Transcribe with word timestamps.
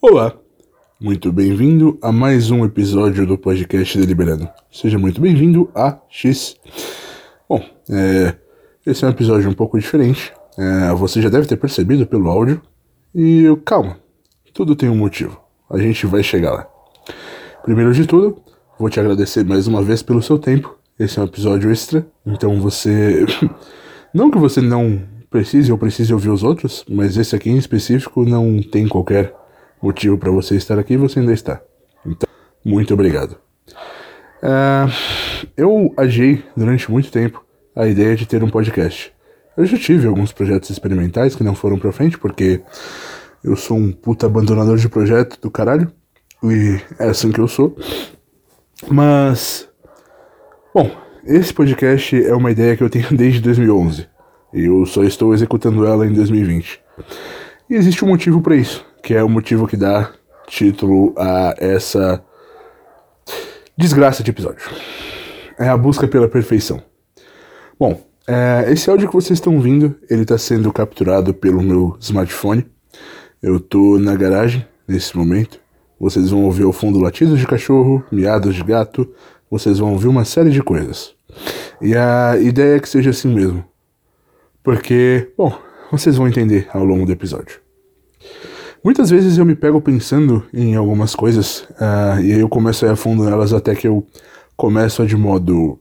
Olá, 0.00 0.32
muito 1.00 1.32
bem-vindo 1.32 1.98
a 2.00 2.12
mais 2.12 2.52
um 2.52 2.64
episódio 2.64 3.26
do 3.26 3.36
podcast 3.36 3.98
Deliberando. 3.98 4.48
Seja 4.70 4.96
muito 4.96 5.20
bem-vindo 5.20 5.68
a 5.74 5.98
X. 6.08 6.54
Bom, 7.48 7.60
é, 7.90 8.36
esse 8.86 9.04
é 9.04 9.08
um 9.08 9.10
episódio 9.10 9.50
um 9.50 9.54
pouco 9.54 9.76
diferente. 9.76 10.32
É, 10.56 10.94
você 10.94 11.20
já 11.20 11.28
deve 11.28 11.48
ter 11.48 11.56
percebido 11.56 12.06
pelo 12.06 12.28
áudio. 12.28 12.62
E 13.12 13.44
calma, 13.64 13.98
tudo 14.54 14.76
tem 14.76 14.88
um 14.88 14.96
motivo. 14.96 15.40
A 15.68 15.78
gente 15.78 16.06
vai 16.06 16.22
chegar 16.22 16.52
lá. 16.52 16.68
Primeiro 17.64 17.92
de 17.92 18.06
tudo, 18.06 18.40
vou 18.78 18.88
te 18.88 19.00
agradecer 19.00 19.44
mais 19.44 19.66
uma 19.66 19.82
vez 19.82 20.00
pelo 20.00 20.22
seu 20.22 20.38
tempo. 20.38 20.78
Esse 20.96 21.18
é 21.18 21.22
um 21.22 21.26
episódio 21.26 21.72
extra, 21.72 22.06
então 22.24 22.60
você. 22.60 23.26
não 24.14 24.30
que 24.30 24.38
você 24.38 24.60
não 24.60 25.02
precise 25.28 25.72
ou 25.72 25.76
precise 25.76 26.12
ouvir 26.12 26.30
os 26.30 26.44
outros, 26.44 26.84
mas 26.88 27.16
esse 27.16 27.34
aqui 27.34 27.50
em 27.50 27.58
específico 27.58 28.24
não 28.24 28.62
tem 28.62 28.86
qualquer 28.86 29.34
motivo 29.80 30.18
para 30.18 30.30
você 30.30 30.56
estar 30.56 30.78
aqui 30.78 30.96
você 30.96 31.20
ainda 31.20 31.32
está. 31.32 31.60
Então, 32.04 32.28
muito 32.64 32.94
obrigado. 32.94 33.38
Uh, 34.42 34.90
eu 35.56 35.92
adiei 35.96 36.44
durante 36.56 36.90
muito 36.90 37.10
tempo 37.10 37.44
a 37.74 37.86
ideia 37.86 38.16
de 38.16 38.26
ter 38.26 38.42
um 38.42 38.50
podcast. 38.50 39.12
Eu 39.56 39.66
já 39.66 39.76
tive 39.76 40.06
alguns 40.06 40.32
projetos 40.32 40.70
experimentais 40.70 41.34
que 41.34 41.42
não 41.42 41.54
foram 41.54 41.78
pra 41.78 41.92
frente, 41.92 42.16
porque 42.18 42.60
eu 43.42 43.56
sou 43.56 43.76
um 43.76 43.90
puta 43.90 44.26
abandonador 44.26 44.76
de 44.76 44.88
projeto 44.88 45.40
do 45.40 45.50
caralho. 45.50 45.90
E 46.42 46.80
é 46.98 47.08
assim 47.08 47.32
que 47.32 47.40
eu 47.40 47.48
sou. 47.48 47.76
Mas. 48.88 49.68
Bom, 50.72 50.90
esse 51.24 51.52
podcast 51.52 52.24
é 52.24 52.34
uma 52.34 52.50
ideia 52.50 52.76
que 52.76 52.82
eu 52.82 52.90
tenho 52.90 53.08
desde 53.16 53.40
2011. 53.40 54.08
E 54.54 54.64
eu 54.64 54.86
só 54.86 55.02
estou 55.02 55.34
executando 55.34 55.84
ela 55.84 56.06
em 56.06 56.12
2020. 56.12 56.80
E 57.68 57.74
existe 57.74 58.04
um 58.04 58.08
motivo 58.08 58.40
para 58.40 58.56
isso, 58.56 58.86
que 59.02 59.14
é 59.14 59.22
o 59.22 59.28
motivo 59.28 59.66
que 59.66 59.76
dá 59.76 60.12
título 60.46 61.14
a 61.16 61.54
essa 61.58 62.22
desgraça 63.76 64.22
de 64.22 64.30
episódio. 64.30 64.68
É 65.58 65.68
a 65.68 65.76
busca 65.76 66.06
pela 66.06 66.28
perfeição. 66.28 66.82
Bom, 67.78 68.00
é, 68.26 68.66
esse 68.70 68.90
áudio 68.90 69.08
que 69.08 69.14
vocês 69.14 69.38
estão 69.38 69.54
ouvindo, 69.54 69.94
ele 70.10 70.22
está 70.22 70.36
sendo 70.36 70.72
capturado 70.72 71.32
pelo 71.32 71.62
meu 71.62 71.96
smartphone. 72.00 72.66
Eu 73.42 73.60
tô 73.60 73.98
na 73.98 74.14
garagem 74.16 74.66
nesse 74.86 75.16
momento. 75.16 75.60
Vocês 75.98 76.30
vão 76.30 76.44
ouvir 76.44 76.64
ao 76.64 76.72
fundo 76.72 77.00
latidos 77.00 77.38
de 77.38 77.46
cachorro, 77.46 78.04
miados 78.10 78.54
de 78.54 78.62
gato, 78.62 79.12
vocês 79.50 79.78
vão 79.78 79.92
ouvir 79.92 80.08
uma 80.08 80.24
série 80.24 80.50
de 80.50 80.62
coisas. 80.62 81.14
E 81.80 81.96
a 81.96 82.36
ideia 82.38 82.76
é 82.76 82.80
que 82.80 82.88
seja 82.88 83.10
assim 83.10 83.32
mesmo. 83.32 83.64
Porque, 84.62 85.32
bom, 85.36 85.56
vocês 85.90 86.16
vão 86.16 86.28
entender 86.28 86.68
ao 86.72 86.84
longo 86.84 87.06
do 87.06 87.12
episódio. 87.12 87.60
Muitas 88.82 89.10
vezes 89.10 89.36
eu 89.38 89.44
me 89.44 89.54
pego 89.54 89.80
pensando 89.80 90.44
em 90.52 90.76
algumas 90.76 91.14
coisas 91.14 91.60
uh, 91.72 92.20
e 92.22 92.32
aí 92.32 92.40
eu 92.40 92.48
começo 92.48 92.84
a 92.84 92.88
ir 92.88 92.92
a 92.92 92.96
fundo 92.96 93.24
nelas 93.24 93.52
até 93.52 93.74
que 93.74 93.88
eu 93.88 94.06
começo 94.56 95.02
a 95.02 95.06
de 95.06 95.16
modo 95.16 95.78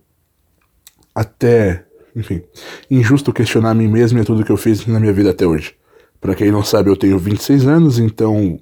até, 1.13 1.85
enfim, 2.15 2.41
injusto 2.89 3.33
questionar 3.33 3.71
a 3.71 3.73
mim 3.73 3.87
mesmo 3.87 4.19
e 4.19 4.23
tudo 4.23 4.43
que 4.43 4.51
eu 4.51 4.57
fiz 4.57 4.85
na 4.87 4.99
minha 4.99 5.13
vida 5.13 5.29
até 5.29 5.45
hoje. 5.45 5.75
Para 6.19 6.33
quem 6.33 6.51
não 6.51 6.63
sabe, 6.63 6.89
eu 6.89 6.95
tenho 6.95 7.19
26 7.19 7.67
anos, 7.67 7.99
então 7.99 8.59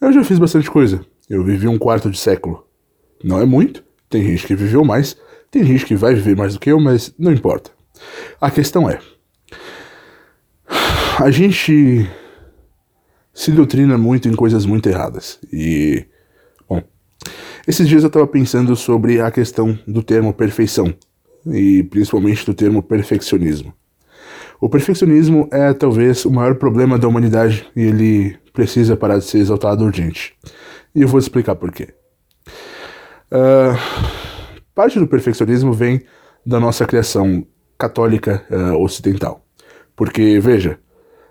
eu 0.00 0.12
já 0.12 0.22
fiz 0.22 0.38
bastante 0.38 0.70
coisa. 0.70 1.04
Eu 1.28 1.42
vivi 1.42 1.66
um 1.66 1.78
quarto 1.78 2.10
de 2.10 2.18
século. 2.18 2.64
Não 3.22 3.40
é 3.40 3.44
muito, 3.44 3.82
tem 4.08 4.22
gente 4.22 4.46
que 4.46 4.54
viveu 4.54 4.84
mais, 4.84 5.16
tem 5.50 5.64
gente 5.64 5.86
que 5.86 5.96
vai 5.96 6.14
viver 6.14 6.36
mais 6.36 6.54
do 6.54 6.60
que 6.60 6.70
eu, 6.70 6.78
mas 6.78 7.12
não 7.18 7.32
importa. 7.32 7.70
A 8.40 8.50
questão 8.50 8.88
é: 8.88 9.00
a 11.18 11.30
gente 11.30 12.08
se 13.34 13.50
doutrina 13.50 13.98
muito 13.98 14.28
em 14.28 14.34
coisas 14.34 14.64
muito 14.64 14.88
erradas. 14.88 15.40
E, 15.52 16.06
bom, 16.68 16.80
esses 17.66 17.88
dias 17.88 18.04
eu 18.04 18.06
estava 18.06 18.26
pensando 18.26 18.76
sobre 18.76 19.20
a 19.20 19.30
questão 19.30 19.76
do 19.86 20.02
termo 20.02 20.32
perfeição, 20.32 20.94
e 21.46 21.82
principalmente 21.82 22.46
do 22.46 22.54
termo 22.54 22.82
perfeccionismo. 22.82 23.74
O 24.60 24.68
perfeccionismo 24.68 25.48
é 25.52 25.74
talvez 25.74 26.24
o 26.24 26.30
maior 26.30 26.54
problema 26.54 26.98
da 26.98 27.08
humanidade 27.08 27.66
e 27.76 27.82
ele 27.82 28.36
precisa 28.52 28.96
parar 28.96 29.18
de 29.18 29.24
ser 29.24 29.38
exaltado 29.38 29.84
urgente. 29.84 30.34
E 30.94 31.02
eu 31.02 31.08
vou 31.08 31.18
explicar 31.18 31.56
por 31.56 31.72
quê. 31.72 31.88
Uh, 33.30 33.76
parte 34.74 34.98
do 34.98 35.08
perfeccionismo 35.08 35.72
vem 35.72 36.02
da 36.46 36.60
nossa 36.60 36.86
criação 36.86 37.44
católica 37.76 38.44
uh, 38.48 38.80
ocidental. 38.80 39.44
Porque, 39.96 40.38
veja, 40.40 40.78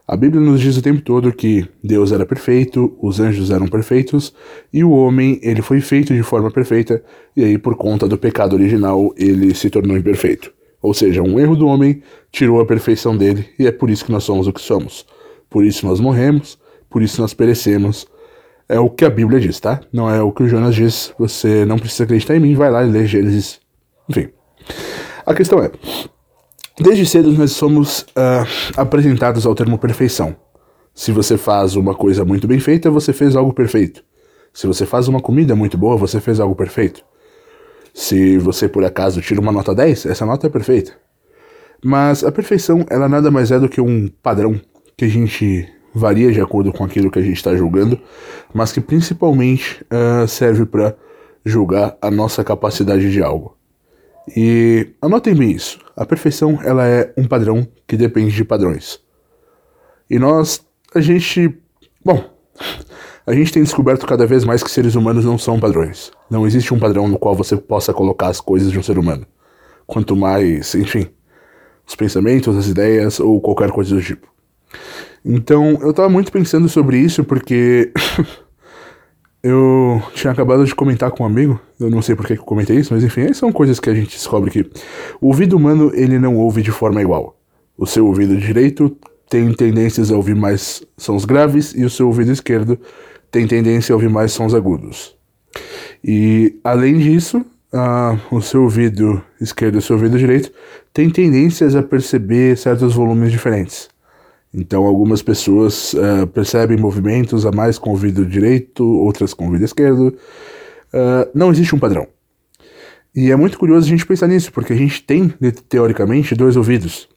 a 0.06 0.18
Bíblia 0.18 0.42
nos 0.42 0.60
diz 0.60 0.76
o 0.76 0.82
tempo 0.82 1.02
todo 1.02 1.32
que 1.32 1.66
Deus 1.82 2.12
era 2.12 2.26
perfeito, 2.26 2.94
os 3.02 3.22
anjos 3.22 3.50
eram 3.52 3.68
perfeitos 3.68 4.34
e 4.72 4.84
o 4.84 4.92
homem 4.92 5.40
ele 5.42 5.62
foi 5.62 5.80
feito 5.80 6.14
de 6.14 6.22
forma 6.22 6.52
perfeita 6.52 7.02
e 7.38 7.44
aí 7.44 7.58
por 7.58 7.76
conta 7.76 8.06
do 8.06 8.18
pecado 8.18 8.54
original 8.54 9.14
ele 9.16 9.56
se 9.56 9.70
tornou 9.70 9.96
imperfeito. 9.98 10.54
Ou 10.82 10.94
seja, 10.94 11.24
um 11.24 11.40
erro 11.40 11.56
do 11.56 11.66
homem 11.68 12.04
tirou 12.30 12.60
a 12.60 12.66
perfeição 12.66 13.16
dele 13.16 13.50
e 13.58 13.66
é 13.66 13.72
por 13.72 13.90
isso 13.90 14.04
que 14.04 14.12
nós 14.12 14.26
somos 14.26 14.46
o 14.46 14.52
que 14.52 14.60
somos. 14.60 15.06
Por 15.50 15.64
isso 15.64 15.86
nós 15.88 16.02
morremos, 16.02 16.60
por 16.90 17.02
isso 17.02 17.22
nós 17.22 17.34
perecemos. 17.34 18.06
É 18.68 18.80
o 18.80 18.90
que 18.90 19.06
a 19.06 19.10
Bíblia 19.10 19.40
diz, 19.40 19.60
tá? 19.60 19.80
Não 19.92 20.10
é 20.10 20.22
o 20.22 20.34
que 20.34 20.44
o 20.44 20.48
Jonas 20.48 20.76
diz. 20.76 21.14
Você 21.18 21.64
não 21.64 21.80
precisa 21.80 22.04
acreditar 22.04 22.36
em 22.36 22.40
mim, 22.40 22.56
vai 22.56 22.70
lá 22.70 22.84
e 22.84 22.90
lê 22.90 23.06
Gênesis. 23.06 23.62
Enfim. 24.10 24.30
A 25.26 25.34
questão 25.34 25.60
é: 25.60 25.72
desde 26.80 27.06
cedo 27.06 27.32
nós 27.32 27.52
somos 27.52 28.02
uh, 28.02 28.46
apresentados 28.76 29.46
ao 29.46 29.56
termo 29.56 29.78
perfeição. 29.78 30.36
Se 30.94 31.12
você 31.12 31.38
faz 31.38 31.76
uma 31.76 31.96
coisa 31.96 32.24
muito 32.24 32.48
bem 32.48 32.60
feita, 32.60 32.92
você 32.92 33.12
fez 33.12 33.36
algo 33.36 33.54
perfeito. 33.54 34.04
Se 34.54 34.68
você 34.68 34.86
faz 34.86 35.08
uma 35.08 35.20
comida 35.20 35.56
muito 35.56 35.78
boa, 35.78 35.98
você 35.98 36.20
fez 36.20 36.40
algo 36.40 36.56
perfeito. 36.56 37.04
Se 37.94 38.38
você 38.38 38.68
por 38.68 38.84
acaso 38.86 39.22
tira 39.22 39.42
uma 39.42 39.52
nota 39.52 39.74
10, 39.74 40.06
essa 40.06 40.26
nota 40.26 40.48
é 40.48 40.50
perfeita. 40.50 40.94
Mas 41.84 42.24
a 42.24 42.32
perfeição, 42.32 42.86
ela 42.90 43.10
nada 43.10 43.30
mais 43.30 43.52
é 43.52 43.60
do 43.60 43.68
que 43.68 43.82
um 43.82 44.08
padrão 44.22 44.60
que 44.96 45.06
a 45.06 45.08
gente 45.08 45.68
varia 45.94 46.32
de 46.32 46.42
acordo 46.42 46.72
com 46.72 46.84
aquilo 46.84 47.12
que 47.12 47.20
a 47.20 47.22
gente 47.22 47.38
está 47.38 47.56
julgando, 47.56 48.00
mas 48.54 48.72
que 48.72 48.82
principalmente 48.82 49.84
uh, 49.86 50.28
serve 50.28 50.66
para 50.66 50.96
julgar 51.46 51.98
a 52.02 52.10
nossa 52.10 52.44
capacidade 52.44 53.12
de 53.12 53.22
algo. 53.22 53.58
E 54.36 54.88
anotem 55.02 55.36
bem 55.36 55.52
isso: 55.52 55.80
a 55.96 56.06
perfeição 56.06 56.60
ela 56.64 56.88
é 56.88 57.14
um 57.18 57.28
padrão 57.28 57.68
que 57.88 57.98
depende 57.98 58.34
de 58.34 58.44
padrões. 58.44 59.00
E 60.10 60.20
nós, 60.20 60.66
a 60.94 61.02
gente, 61.02 61.58
bom, 62.04 62.24
a 63.26 63.34
gente 63.34 63.52
tem 63.52 63.64
descoberto 63.64 64.06
cada 64.06 64.26
vez 64.26 64.44
mais 64.44 64.64
que 64.64 64.72
seres 64.72 64.96
humanos 64.96 65.26
não 65.26 65.38
são 65.38 65.60
padrões. 65.60 66.12
Não 66.30 66.46
existe 66.46 66.74
um 66.74 66.80
padrão 66.80 67.08
no 67.08 67.20
qual 67.20 67.36
você 67.36 67.58
possa 67.58 67.94
colocar 67.94 68.28
as 68.28 68.40
coisas 68.40 68.72
de 68.72 68.80
um 68.80 68.84
ser 68.84 68.98
humano. 68.98 69.26
Quanto 69.86 70.16
mais, 70.16 70.74
enfim, 70.76 71.10
os 71.86 71.96
pensamentos, 71.96 72.56
as 72.56 72.68
ideias 72.68 73.20
ou 73.20 73.42
qualquer 73.42 73.72
coisa 73.72 73.96
do 73.96 74.02
tipo. 74.02 74.28
Então, 75.26 75.80
eu 75.82 75.94
tava 75.94 76.10
muito 76.10 76.32
pensando 76.32 76.68
sobre 76.68 76.98
isso 76.98 77.24
porque 77.24 77.92
eu 79.44 80.02
tinha 80.14 80.32
acabado 80.32 80.64
de 80.66 80.74
comentar 80.74 81.12
com 81.12 81.24
um 81.24 81.26
amigo, 81.26 81.60
eu 81.78 81.90
não 81.90 82.02
sei 82.02 82.16
por 82.16 82.26
que 82.26 82.34
eu 82.34 82.44
comentei 82.44 82.78
isso, 82.78 82.94
mas 82.94 83.04
enfim, 83.04 83.34
são 83.34 83.52
coisas 83.52 83.78
que 83.78 83.90
a 83.90 83.94
gente 83.94 84.16
descobre 84.16 84.50
que 84.50 84.62
o 85.20 85.28
ouvido 85.28 85.58
humano, 85.58 85.92
ele 85.94 86.18
não 86.18 86.38
ouve 86.38 86.62
de 86.62 86.72
forma 86.72 87.02
igual. 87.02 87.38
O 87.78 87.86
seu 87.86 88.08
ouvido 88.08 88.38
direito 88.38 88.96
tem 89.30 89.54
tendências 89.54 90.12
a 90.12 90.16
ouvir 90.16 90.36
mais 90.36 90.82
sons 90.98 91.26
graves 91.26 91.74
e 91.76 91.84
o 91.84 91.90
seu 91.90 92.08
ouvido 92.08 92.32
esquerdo 92.32 92.80
tem 93.30 93.46
tendência 93.46 93.92
a 93.92 93.96
ouvir 93.96 94.10
mais 94.10 94.32
sons 94.32 94.54
agudos. 94.54 95.16
E, 96.04 96.60
além 96.64 96.98
disso, 97.00 97.40
uh, 97.74 98.36
o 98.36 98.42
seu 98.42 98.64
ouvido 98.64 99.22
esquerdo 99.42 99.76
e 99.76 99.78
o 99.80 99.82
seu 99.82 99.96
ouvido 99.96 100.18
direito 100.18 100.52
têm 100.94 101.10
tendências 101.10 101.76
a 101.76 101.84
perceber 101.84 102.58
certos 102.58 102.94
volumes 102.94 103.32
diferentes. 103.32 103.90
Então, 104.54 104.86
algumas 104.86 105.24
pessoas 105.24 105.94
uh, 105.94 106.28
percebem 106.28 106.78
movimentos 106.78 107.46
a 107.46 107.52
mais 107.52 107.80
com 107.80 107.90
o 107.90 107.94
ouvido 107.94 108.26
direito, 108.26 108.86
outras 108.86 109.34
com 109.34 109.46
o 109.46 109.48
ouvido 109.48 109.66
esquerdo. 109.66 110.16
Uh, 110.94 111.30
não 111.34 111.52
existe 111.52 111.74
um 111.74 111.80
padrão. 111.80 112.08
E 113.16 113.32
é 113.32 113.36
muito 113.36 113.58
curioso 113.58 113.88
a 113.88 113.90
gente 113.90 114.06
pensar 114.06 114.28
nisso, 114.28 114.52
porque 114.52 114.74
a 114.74 114.76
gente 114.76 115.02
tem, 115.04 115.34
teoricamente, 115.68 116.36
dois 116.36 116.56
ouvidos. 116.56 117.10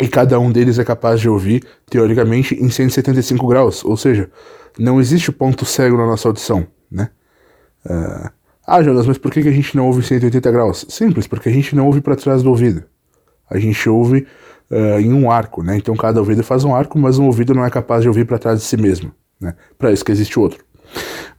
E 0.00 0.08
cada 0.08 0.38
um 0.38 0.50
deles 0.50 0.78
é 0.78 0.84
capaz 0.84 1.20
de 1.20 1.28
ouvir, 1.28 1.62
teoricamente, 1.88 2.54
em 2.54 2.70
175 2.70 3.46
graus. 3.46 3.84
Ou 3.84 3.96
seja, 3.96 4.30
não 4.78 5.00
existe 5.00 5.30
ponto 5.32 5.64
cego 5.64 5.96
na 5.96 6.06
nossa 6.06 6.28
audição, 6.28 6.66
né? 6.90 7.10
Uh, 7.84 8.30
ah, 8.66 8.82
Jonas, 8.82 9.06
mas 9.06 9.16
por 9.16 9.30
que 9.30 9.40
a 9.40 9.52
gente 9.52 9.76
não 9.76 9.86
ouve 9.86 10.02
180 10.02 10.50
graus? 10.50 10.84
Simples, 10.88 11.26
porque 11.26 11.48
a 11.48 11.52
gente 11.52 11.76
não 11.76 11.86
ouve 11.86 12.00
para 12.00 12.16
trás 12.16 12.42
do 12.42 12.50
ouvido. 12.50 12.82
A 13.48 13.58
gente 13.58 13.88
ouve 13.88 14.26
uh, 14.70 15.00
em 15.00 15.12
um 15.12 15.30
arco, 15.30 15.62
né? 15.62 15.76
Então 15.76 15.94
cada 15.96 16.20
ouvido 16.20 16.42
faz 16.42 16.64
um 16.64 16.74
arco, 16.74 16.98
mas 16.98 17.18
um 17.18 17.26
ouvido 17.26 17.54
não 17.54 17.64
é 17.64 17.70
capaz 17.70 18.02
de 18.02 18.08
ouvir 18.08 18.24
para 18.24 18.38
trás 18.38 18.60
de 18.60 18.64
si 18.64 18.76
mesmo, 18.76 19.12
né? 19.40 19.54
Para 19.78 19.92
isso 19.92 20.04
que 20.04 20.12
existe 20.12 20.38
outro. 20.38 20.64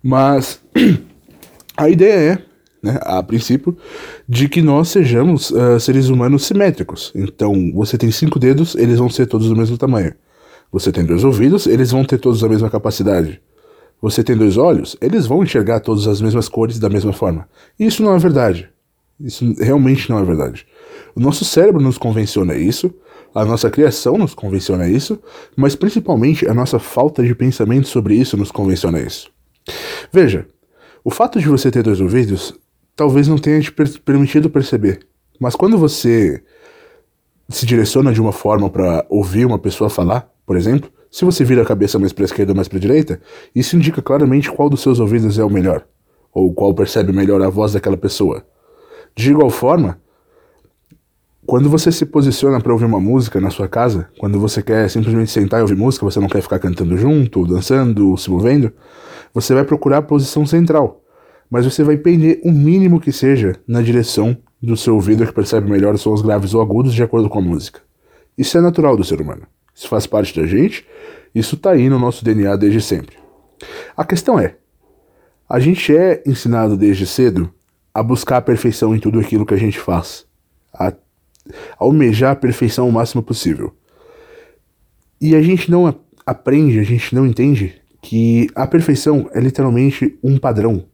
Mas 0.02 0.62
a 1.76 1.90
ideia 1.90 2.34
é, 2.34 2.38
né, 2.82 3.00
a 3.02 3.22
princípio, 3.24 3.78
de 4.28 4.48
que 4.48 4.62
nós 4.62 4.90
sejamos 4.90 5.52
uh, 5.52 5.80
seres 5.80 6.10
humanos 6.10 6.46
simétricos. 6.46 7.12
Então 7.16 7.72
você 7.74 7.98
tem 7.98 8.12
cinco 8.12 8.40
dedos, 8.40 8.76
eles 8.76 9.00
vão 9.00 9.10
ser 9.10 9.26
todos 9.26 9.48
do 9.50 9.56
mesmo 9.56 9.78
tamanho. 9.78 10.14
Você 10.72 10.92
tem 10.92 11.06
dois 11.06 11.24
ouvidos, 11.24 11.66
eles 11.66 11.92
vão 11.92 12.04
ter 12.04 12.18
todos 12.18 12.44
a 12.44 12.50
mesma 12.50 12.70
capacidade. 12.70 13.42
você 14.02 14.24
tem 14.24 14.38
dois 14.38 14.58
olhos, 14.58 14.96
eles 15.02 15.26
vão 15.26 15.42
enxergar 15.42 15.80
todas 15.80 16.08
as 16.08 16.22
mesmas 16.22 16.48
cores 16.48 16.78
da 16.78 16.90
mesma 16.90 17.14
forma. 17.14 17.48
Isso 17.80 18.04
não 18.04 18.14
é 18.14 18.20
verdade. 18.20 18.70
Isso 19.20 19.56
realmente 19.60 20.10
não 20.10 20.20
é 20.20 20.24
verdade. 20.24 20.68
O 21.18 21.20
nosso 21.20 21.44
cérebro 21.44 21.82
nos 21.82 21.98
convenciona 21.98 22.56
isso, 22.56 22.94
a 23.34 23.44
nossa 23.44 23.72
criação 23.72 24.20
nos 24.20 24.36
convenciona 24.36 24.88
isso, 24.88 25.20
mas 25.56 25.76
principalmente 25.76 26.48
a 26.48 26.54
nossa 26.54 26.78
falta 26.78 27.24
de 27.24 27.34
pensamento 27.34 27.88
sobre 27.88 28.14
isso 28.14 28.38
nos 28.38 28.52
convenciona 28.52 29.00
isso. 29.00 29.32
Veja, 30.14 30.46
o 31.04 31.10
fato 31.10 31.40
de 31.40 31.50
você 31.50 31.72
ter 31.72 31.82
dois 31.82 32.00
ouvidos 32.00 32.54
talvez 32.96 33.28
não 33.28 33.40
tenha 33.40 33.60
te 33.60 33.72
per 33.72 34.00
permitido 34.02 34.48
perceber, 34.48 35.08
mas 35.40 35.56
quando 35.56 35.76
você 35.76 36.44
se 37.50 37.66
direciona 37.66 38.14
de 38.14 38.22
uma 38.22 38.32
forma 38.32 38.70
para 38.70 39.04
ouvir 39.10 39.44
uma 39.44 39.58
pessoa 39.58 39.90
falar, 39.90 40.32
por 40.46 40.56
exemplo, 40.56 40.88
se 41.10 41.26
você 41.26 41.44
vira 41.44 41.64
a 41.64 41.66
cabeça 41.66 41.98
mais 41.98 42.14
para 42.14 42.26
a 42.26 42.28
esquerda 42.28 42.52
ou 42.52 42.56
mais 42.56 42.68
para 42.68 42.78
a 42.78 42.82
direita, 42.82 43.20
isso 43.56 43.76
indica 43.76 44.04
claramente 44.04 44.52
qual 44.52 44.70
dos 44.70 44.82
seus 44.82 45.00
ouvidos 45.00 45.40
é 45.40 45.44
o 45.44 45.50
melhor, 45.50 45.84
ou 46.32 46.54
qual 46.54 46.76
percebe 46.76 47.12
melhor 47.12 47.42
a 47.42 47.50
voz 47.50 47.74
daquela 47.74 47.98
pessoa. 47.98 48.46
De 49.16 49.32
igual 49.32 49.50
forma, 49.50 50.00
quando 51.48 51.70
você 51.70 51.94
se 51.94 52.06
posiciona 52.06 52.60
para 52.60 52.74
ouvir 52.74 52.84
uma 52.84 53.00
música 53.00 53.40
na 53.40 53.50
sua 53.50 53.70
casa, 53.70 54.10
quando 54.20 54.38
você 54.38 54.62
quer 54.62 54.90
simplesmente 54.90 55.32
sentar 55.32 55.62
e 55.62 55.62
ouvir 55.62 55.78
música, 55.78 56.04
você 56.04 56.20
não 56.20 56.28
quer 56.28 56.42
ficar 56.42 56.60
cantando 56.60 56.98
junto, 56.98 57.48
dançando, 57.48 58.18
se 58.18 58.30
movendo, 58.30 58.74
você 59.34 59.54
vai 59.54 59.64
procurar 59.64 60.00
a 60.00 60.02
posição 60.02 60.46
central. 60.46 61.02
Mas 61.50 61.64
você 61.64 61.86
vai 61.86 61.96
pender 61.96 62.42
o 62.44 62.52
mínimo 62.52 63.00
que 63.00 63.14
seja 63.14 63.56
na 63.66 63.82
direção 63.82 64.36
do 64.62 64.76
seu 64.76 64.96
ouvido 64.96 65.26
que 65.26 65.32
percebe 65.32 65.72
melhor 65.72 65.96
os 65.96 66.02
sons 66.02 66.22
graves 66.22 66.54
ou 66.54 66.62
agudos 66.62 66.94
de 66.94 67.02
acordo 67.02 67.30
com 67.30 67.40
a 67.40 67.42
música. 67.42 67.80
Isso 68.38 68.58
é 68.58 68.62
natural 68.62 68.98
do 68.98 69.06
ser 69.06 69.22
humano. 69.22 69.44
Isso 69.74 69.88
faz 69.88 70.06
parte 70.06 70.38
da 70.38 70.46
gente, 70.46 70.86
isso 71.34 71.56
está 71.56 71.72
aí 71.72 71.88
no 71.88 71.98
nosso 71.98 72.26
DNA 72.26 72.58
desde 72.58 72.82
sempre. 72.82 73.16
A 73.96 74.04
questão 74.04 74.38
é: 74.38 74.58
a 75.48 75.62
gente 75.62 75.96
é 75.96 76.22
ensinado 76.26 76.76
desde 76.76 77.08
cedo 77.08 77.50
a 77.94 78.04
buscar 78.04 78.38
a 78.38 78.42
perfeição 78.42 78.94
em 78.94 79.00
tudo 79.00 79.18
aquilo 79.18 79.46
que 79.46 79.54
a 79.54 79.58
gente 79.58 79.80
faz, 79.80 80.28
almejar 81.78 82.32
a 82.32 82.36
perfeição 82.36 82.88
o 82.88 82.92
máximo 82.92 83.22
possível. 83.22 83.76
E 85.20 85.36
a 85.36 85.42
gente 85.42 85.70
não 85.72 85.94
aprende, 86.26 86.80
a 86.80 86.84
gente 86.84 87.14
não 87.16 87.26
entende 87.26 87.82
que 88.02 88.50
a 88.56 88.68
perfeição 88.68 89.30
é 89.34 89.40
literalmente 89.40 90.18
um 90.24 90.38
padrão. 90.38 90.86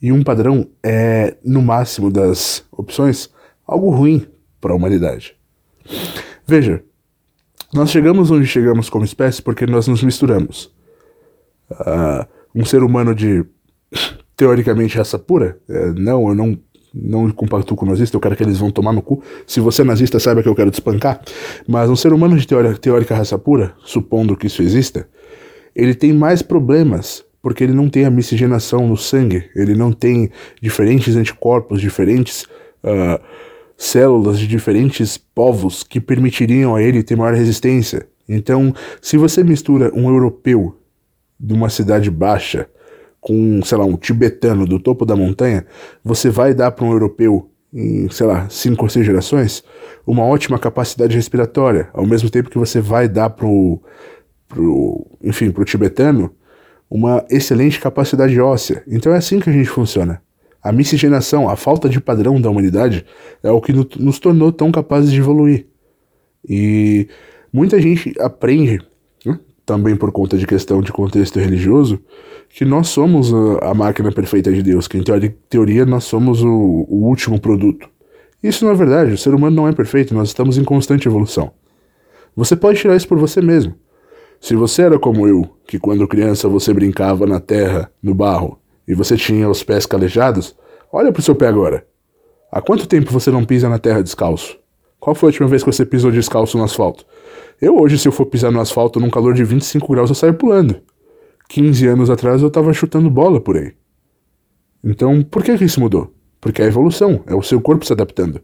E 0.00 0.12
um 0.12 0.22
padrão 0.22 0.68
é, 0.82 1.36
no 1.44 1.62
máximo 1.62 2.10
das 2.10 2.64
opções, 2.70 3.30
algo 3.66 3.90
ruim 3.90 4.26
para 4.60 4.72
a 4.72 4.76
humanidade. 4.76 5.36
Veja, 6.46 6.82
nós 7.72 7.90
chegamos 7.90 8.30
onde 8.30 8.46
chegamos 8.46 8.88
como 8.88 9.04
espécie 9.04 9.42
porque 9.42 9.66
nós 9.66 9.88
nos 9.88 10.02
misturamos. 10.02 10.72
Uh, 11.70 12.26
um 12.54 12.64
ser 12.64 12.82
humano 12.82 13.14
de, 13.14 13.44
teoricamente, 14.36 14.96
raça 14.96 15.18
pura, 15.18 15.58
uh, 15.68 15.92
não, 15.98 16.28
eu 16.28 16.34
não 16.34 16.58
não 16.98 17.30
compactuo 17.30 17.76
com 17.76 17.84
nazista, 17.84 18.16
eu 18.16 18.20
quero 18.20 18.34
que 18.34 18.42
eles 18.42 18.58
vão 18.58 18.70
tomar 18.70 18.92
no 18.92 19.02
cu. 19.02 19.22
Se 19.46 19.60
você 19.60 19.82
é 19.82 19.84
nazista, 19.84 20.18
saiba 20.18 20.42
que 20.42 20.48
eu 20.48 20.54
quero 20.54 20.70
te 20.70 20.74
espancar. 20.74 21.20
Mas 21.68 21.90
um 21.90 21.96
ser 21.96 22.12
humano 22.12 22.36
de 22.38 22.46
teórica, 22.46 22.78
teórica 22.78 23.14
raça 23.14 23.38
pura, 23.38 23.74
supondo 23.84 24.36
que 24.36 24.46
isso 24.46 24.62
exista, 24.62 25.08
ele 25.74 25.94
tem 25.94 26.12
mais 26.12 26.40
problemas 26.40 27.24
porque 27.42 27.62
ele 27.62 27.74
não 27.74 27.88
tem 27.88 28.04
a 28.04 28.10
miscigenação 28.10 28.88
no 28.88 28.96
sangue, 28.96 29.48
ele 29.54 29.72
não 29.74 29.92
tem 29.92 30.30
diferentes 30.60 31.14
anticorpos, 31.14 31.80
diferentes 31.80 32.42
uh, 32.82 33.22
células 33.76 34.38
de 34.38 34.48
diferentes 34.48 35.16
povos 35.16 35.84
que 35.84 36.00
permitiriam 36.00 36.74
a 36.74 36.82
ele 36.82 37.04
ter 37.04 37.14
maior 37.14 37.34
resistência. 37.34 38.08
Então, 38.28 38.74
se 39.00 39.16
você 39.16 39.44
mistura 39.44 39.92
um 39.94 40.08
europeu 40.08 40.76
de 41.38 41.54
uma 41.54 41.68
cidade 41.68 42.10
baixa 42.10 42.68
com, 43.26 43.60
sei 43.64 43.76
lá, 43.76 43.84
um 43.84 43.96
tibetano 43.96 44.64
do 44.64 44.78
topo 44.78 45.04
da 45.04 45.16
montanha, 45.16 45.66
você 46.04 46.30
vai 46.30 46.54
dar 46.54 46.70
para 46.70 46.84
um 46.84 46.92
europeu 46.92 47.50
em, 47.74 48.08
sei 48.08 48.24
lá, 48.24 48.48
cinco 48.48 48.84
ou 48.84 48.88
seis 48.88 49.04
gerações, 49.04 49.64
uma 50.06 50.22
ótima 50.22 50.60
capacidade 50.60 51.16
respiratória, 51.16 51.88
ao 51.92 52.06
mesmo 52.06 52.30
tempo 52.30 52.48
que 52.48 52.56
você 52.56 52.80
vai 52.80 53.08
dar 53.08 53.30
pro, 53.30 53.82
pro 54.46 55.04
enfim, 55.20 55.50
pro 55.50 55.64
tibetano 55.64 56.32
uma 56.88 57.26
excelente 57.28 57.80
capacidade 57.80 58.40
óssea. 58.40 58.84
Então 58.86 59.12
é 59.12 59.16
assim 59.16 59.40
que 59.40 59.50
a 59.50 59.52
gente 59.52 59.68
funciona. 59.68 60.22
A 60.62 60.70
miscigenação, 60.70 61.48
a 61.48 61.56
falta 61.56 61.88
de 61.88 62.00
padrão 62.00 62.40
da 62.40 62.48
humanidade 62.48 63.04
é 63.42 63.50
o 63.50 63.60
que 63.60 63.72
nos 63.72 64.20
tornou 64.20 64.52
tão 64.52 64.70
capazes 64.70 65.10
de 65.10 65.18
evoluir. 65.18 65.66
E 66.48 67.08
muita 67.52 67.82
gente 67.82 68.14
aprende, 68.20 68.78
né, 69.24 69.36
também 69.64 69.96
por 69.96 70.12
conta 70.12 70.38
de 70.38 70.46
questão 70.46 70.80
de 70.80 70.92
contexto 70.92 71.40
religioso, 71.40 72.00
que 72.56 72.64
nós 72.64 72.88
somos 72.88 73.34
a, 73.60 73.74
máquina 73.74 74.10
perfeita 74.10 74.50
de 74.50 74.62
Deus, 74.62 74.88
que 74.88 74.96
em 74.96 75.04
teoria 75.46 75.84
nós 75.84 76.04
somos 76.04 76.42
o, 76.42 76.86
o 76.88 77.06
último 77.06 77.38
produto. 77.38 77.86
Isso 78.42 78.64
não 78.64 78.72
é 78.72 78.74
verdade, 78.74 79.12
o 79.12 79.18
ser 79.18 79.34
humano 79.34 79.54
não 79.54 79.68
é 79.68 79.72
perfeito, 79.72 80.14
nós 80.14 80.28
estamos 80.28 80.56
em 80.56 80.64
constante 80.64 81.06
evolução. 81.06 81.50
Você 82.34 82.56
pode 82.56 82.78
tirar 82.80 82.96
isso 82.96 83.06
por 83.06 83.18
você 83.18 83.42
mesmo. 83.42 83.74
Se 84.40 84.56
você 84.56 84.80
era 84.80 84.98
como 84.98 85.28
eu, 85.28 85.46
que 85.66 85.78
quando 85.78 86.08
criança 86.08 86.48
você 86.48 86.72
brincava 86.72 87.26
na 87.26 87.40
terra, 87.40 87.92
no 88.02 88.14
barro, 88.14 88.58
e 88.88 88.94
você 88.94 89.18
tinha 89.18 89.50
os 89.50 89.62
pés 89.62 89.84
calejados, 89.84 90.56
olha 90.90 91.12
pro 91.12 91.20
seu 91.20 91.34
pé 91.34 91.48
agora. 91.48 91.86
Há 92.50 92.62
quanto 92.62 92.88
tempo 92.88 93.12
você 93.12 93.30
não 93.30 93.44
pisa 93.44 93.68
na 93.68 93.78
terra 93.78 94.02
descalço? 94.02 94.56
Qual 94.98 95.14
foi 95.14 95.26
a 95.26 95.30
última 95.30 95.48
vez 95.48 95.62
que 95.62 95.70
você 95.70 95.84
pisou 95.84 96.10
descalço 96.10 96.56
no 96.56 96.64
asfalto? 96.64 97.04
Eu 97.60 97.78
hoje, 97.78 97.98
se 97.98 98.08
eu 98.08 98.12
for 98.12 98.24
pisar 98.24 98.50
no 98.50 98.60
asfalto 98.60 98.98
num 98.98 99.10
calor 99.10 99.34
de 99.34 99.44
25 99.44 99.92
graus, 99.92 100.08
eu 100.08 100.14
saio 100.14 100.32
pulando. 100.32 100.80
15 101.48 101.86
anos 101.86 102.10
atrás 102.10 102.42
eu 102.42 102.50
tava 102.50 102.72
chutando 102.72 103.10
bola 103.10 103.40
por 103.40 103.56
aí. 103.56 103.74
Então, 104.82 105.22
por 105.22 105.42
que, 105.42 105.56
que 105.56 105.64
isso 105.64 105.80
mudou? 105.80 106.14
Porque 106.40 106.62
é 106.62 106.64
a 106.64 106.68
evolução, 106.68 107.24
é 107.26 107.34
o 107.34 107.42
seu 107.42 107.60
corpo 107.60 107.84
se 107.84 107.92
adaptando. 107.92 108.40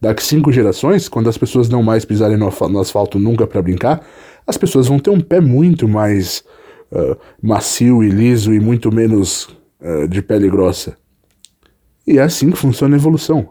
Daqui 0.00 0.22
cinco 0.24 0.50
gerações, 0.50 1.08
quando 1.08 1.28
as 1.28 1.38
pessoas 1.38 1.68
não 1.68 1.82
mais 1.82 2.04
pisarem 2.04 2.36
no, 2.36 2.50
no 2.68 2.80
asfalto 2.80 3.18
nunca 3.18 3.46
para 3.46 3.62
brincar, 3.62 4.04
as 4.46 4.56
pessoas 4.56 4.88
vão 4.88 4.98
ter 4.98 5.10
um 5.10 5.20
pé 5.20 5.40
muito 5.40 5.86
mais 5.88 6.44
uh, 6.90 7.16
macio 7.40 8.02
e 8.02 8.08
liso 8.08 8.52
e 8.52 8.60
muito 8.60 8.92
menos 8.92 9.56
uh, 9.80 10.08
de 10.08 10.20
pele 10.22 10.48
grossa. 10.48 10.96
E 12.06 12.18
é 12.18 12.22
assim 12.22 12.50
que 12.50 12.58
funciona 12.58 12.96
a 12.96 12.98
evolução. 12.98 13.50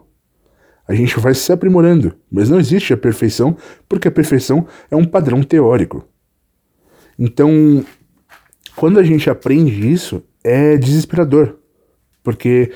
A 0.86 0.94
gente 0.94 1.18
vai 1.18 1.34
se 1.34 1.50
aprimorando, 1.50 2.14
mas 2.30 2.50
não 2.50 2.60
existe 2.60 2.92
a 2.92 2.96
perfeição, 2.96 3.56
porque 3.88 4.06
a 4.06 4.12
perfeição 4.12 4.66
é 4.90 4.96
um 4.96 5.04
padrão 5.04 5.42
teórico. 5.42 6.06
Então, 7.18 7.82
quando 8.76 8.98
a 8.98 9.02
gente 9.02 9.28
aprende 9.28 9.90
isso, 9.90 10.22
é 10.42 10.76
desesperador. 10.76 11.56
Porque, 12.22 12.72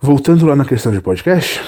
voltando 0.00 0.46
lá 0.46 0.54
na 0.54 0.64
questão 0.64 0.92
de 0.92 1.00
podcast, 1.00 1.60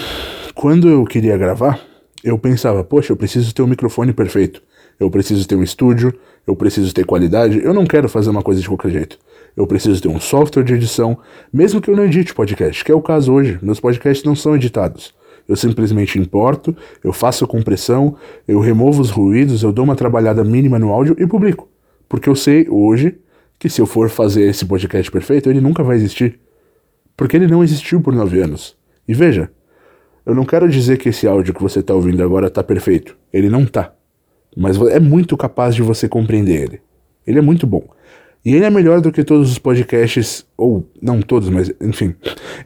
quando 0.55 0.89
eu 0.89 1.05
queria 1.05 1.37
gravar, 1.37 1.81
eu 2.23 2.39
pensava, 2.39 2.85
poxa, 2.85 3.13
eu 3.13 3.17
preciso 3.17 3.55
ter 3.55 3.63
um 3.63 3.67
microfone 3.67 4.13
perfeito, 4.13 4.63
eu 4.99 5.11
preciso 5.11 5.47
ter 5.47 5.57
um 5.57 5.63
estúdio, 5.63 6.15
eu 6.47 6.55
preciso 6.55 6.95
ter 6.95 7.05
qualidade, 7.05 7.61
eu 7.63 7.75
não 7.75 7.85
quero 7.85 8.09
fazer 8.09 8.31
uma 8.31 8.43
coisa 8.43 8.61
de 8.61 8.69
qualquer 8.69 8.91
jeito 8.91 9.19
eu 9.57 9.67
preciso 9.67 10.03
ter 10.03 10.09
um 10.09 10.21
software 10.21 10.65
de 10.65 10.75
edição, 10.75 11.19
mesmo 11.53 11.81
que 11.81 11.91
eu 11.91 11.97
não 11.97 12.05
edite 12.05 12.35
podcast, 12.35 12.85
que 12.85 12.91
é 12.91 12.95
o 12.95 13.03
caso 13.03 13.33
hoje. 13.33 13.59
Meus 13.63 13.79
podcasts 13.79 14.25
não 14.25 14.35
são 14.35 14.55
editados. 14.57 15.15
Eu 15.47 15.57
simplesmente 15.57 16.19
importo, 16.19 16.75
eu 17.03 17.13
faço 17.13 17.47
compressão, 17.47 18.17
eu 18.49 18.61
removo 18.61 19.03
os 19.03 19.11
ruídos, 19.11 19.63
eu 19.63 19.73
dou 19.73 19.85
uma 19.85 19.95
trabalhada 19.95 20.43
mínima 20.43 20.79
no 20.79 20.91
áudio 20.91 21.15
e 21.19 21.27
publico. 21.27 21.69
Porque 22.09 22.29
eu 22.29 22.37
sei 22.37 22.67
hoje 22.69 23.19
que 23.59 23.69
se 23.69 23.81
eu 23.81 23.87
for 23.87 24.09
fazer 24.09 24.43
esse 24.49 24.65
podcast 24.65 25.11
perfeito, 25.11 25.49
ele 25.49 25.61
nunca 25.61 25.83
vai 25.83 25.97
existir. 25.97 26.39
Porque 27.17 27.37
ele 27.37 27.47
não 27.47 27.63
existiu 27.63 28.01
por 28.01 28.15
nove 28.15 28.41
anos. 28.41 28.77
E 29.07 29.15
veja, 29.15 29.51
eu 30.27 30.35
não 30.35 30.45
quero 30.45 30.69
dizer 30.69 30.99
que 30.99 31.11
esse 31.11 31.27
áudio 31.27 31.55
que 31.55 31.63
você 31.63 31.81
está 31.81 31.95
ouvindo 31.95 32.23
agora 32.23 32.47
está 32.49 32.63
perfeito. 32.63 33.17
Ele 33.33 33.49
não 33.49 33.63
está. 33.63 33.95
Mas 34.57 34.81
é 34.81 35.01
muito 35.01 35.37
capaz 35.37 35.75
de 35.75 35.83
você 35.83 36.09
compreender 36.09 36.63
ele. 36.63 36.81
Ele 37.27 37.39
é 37.39 37.43
muito 37.43 37.67
bom. 37.67 37.85
E 38.45 38.55
ele 38.55 38.65
é 38.65 38.71
melhor 38.71 39.01
do 39.01 39.11
que 39.11 39.25
todos 39.25 39.51
os 39.51 39.59
podcasts, 39.59 40.47
ou 40.57 40.87
não 41.01 41.23
todos, 41.23 41.49
mas 41.49 41.73
enfim. 41.81 42.15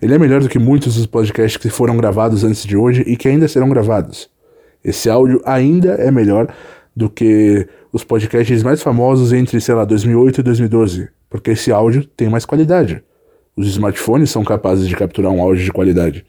Ele 0.02 0.12
é 0.12 0.18
melhor 0.18 0.40
do 0.40 0.49
que 0.49 0.59
muitos 0.59 0.97
dos 0.97 1.07
podcasts 1.07 1.57
que 1.57 1.68
foram 1.68 1.97
gravados 1.97 2.42
antes 2.42 2.64
de 2.64 2.76
hoje 2.76 3.02
e 3.07 3.16
que 3.16 3.28
ainda 3.28 3.47
serão 3.47 3.68
gravados. 3.68 4.28
Esse 4.85 5.09
áudio 5.09 5.40
ainda 5.45 5.95
é 5.95 6.11
melhor 6.11 6.52
do 6.99 7.09
que 7.09 7.64
os 7.93 8.02
podcasts 8.02 8.61
mais 8.64 8.83
famosos 8.83 9.33
entre, 9.33 9.61
sei 9.61 9.73
lá, 9.73 9.85
2008 9.85 10.40
e 10.40 10.43
2012, 10.43 11.09
porque 11.31 11.52
esse 11.52 11.71
áudio 11.71 12.05
tem 12.05 12.28
mais 12.28 12.45
qualidade. 12.45 13.05
Os 13.57 13.69
smartphones 13.69 14.31
são 14.31 14.43
capazes 14.43 14.88
de 14.88 14.97
capturar 14.97 15.31
um 15.31 15.40
áudio 15.40 15.64
de 15.64 15.71
qualidade. 15.71 16.26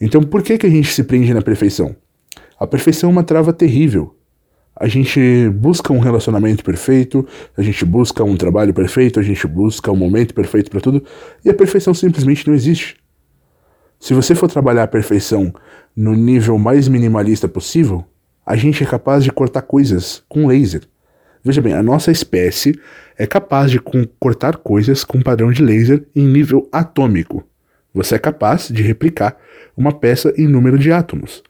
Então 0.00 0.20
por 0.20 0.42
que, 0.42 0.58
que 0.58 0.66
a 0.66 0.70
gente 0.70 0.92
se 0.92 1.04
prende 1.04 1.32
na 1.32 1.40
perfeição? 1.40 1.94
A 2.58 2.66
perfeição 2.66 3.08
é 3.08 3.12
uma 3.12 3.22
trava 3.22 3.52
terrível. 3.52 4.16
A 4.74 4.88
gente 4.88 5.48
busca 5.50 5.92
um 5.92 6.00
relacionamento 6.00 6.64
perfeito, 6.64 7.24
a 7.56 7.62
gente 7.62 7.84
busca 7.84 8.24
um 8.24 8.36
trabalho 8.36 8.74
perfeito, 8.74 9.20
a 9.20 9.22
gente 9.22 9.46
busca 9.46 9.92
um 9.92 9.96
momento 9.96 10.34
perfeito 10.34 10.72
para 10.72 10.80
tudo, 10.80 11.04
e 11.44 11.50
a 11.50 11.54
perfeição 11.54 11.94
simplesmente 11.94 12.48
não 12.48 12.54
existe. 12.54 12.96
Se 14.00 14.12
você 14.12 14.34
for 14.34 14.50
trabalhar 14.50 14.82
a 14.82 14.88
perfeição 14.88 15.54
no 15.94 16.14
nível 16.14 16.58
mais 16.58 16.88
minimalista 16.88 17.46
possível, 17.46 18.04
a 18.44 18.56
gente 18.56 18.82
é 18.82 18.86
capaz 18.86 19.24
de 19.24 19.30
cortar 19.30 19.62
coisas 19.62 20.22
com 20.28 20.46
laser. 20.46 20.82
Veja 21.42 21.60
bem, 21.60 21.74
a 21.74 21.82
nossa 21.82 22.10
espécie 22.10 22.78
é 23.18 23.26
capaz 23.26 23.70
de 23.70 23.78
cortar 24.18 24.56
coisas 24.56 25.04
com 25.04 25.20
padrão 25.20 25.52
de 25.52 25.62
laser 25.62 26.06
em 26.14 26.26
nível 26.26 26.68
atômico. 26.72 27.44
Você 27.92 28.16
é 28.16 28.18
capaz 28.18 28.68
de 28.68 28.82
replicar 28.82 29.36
uma 29.76 29.92
peça 29.92 30.32
em 30.36 30.48
número 30.48 30.78
de 30.78 30.90
átomos. 30.90 31.42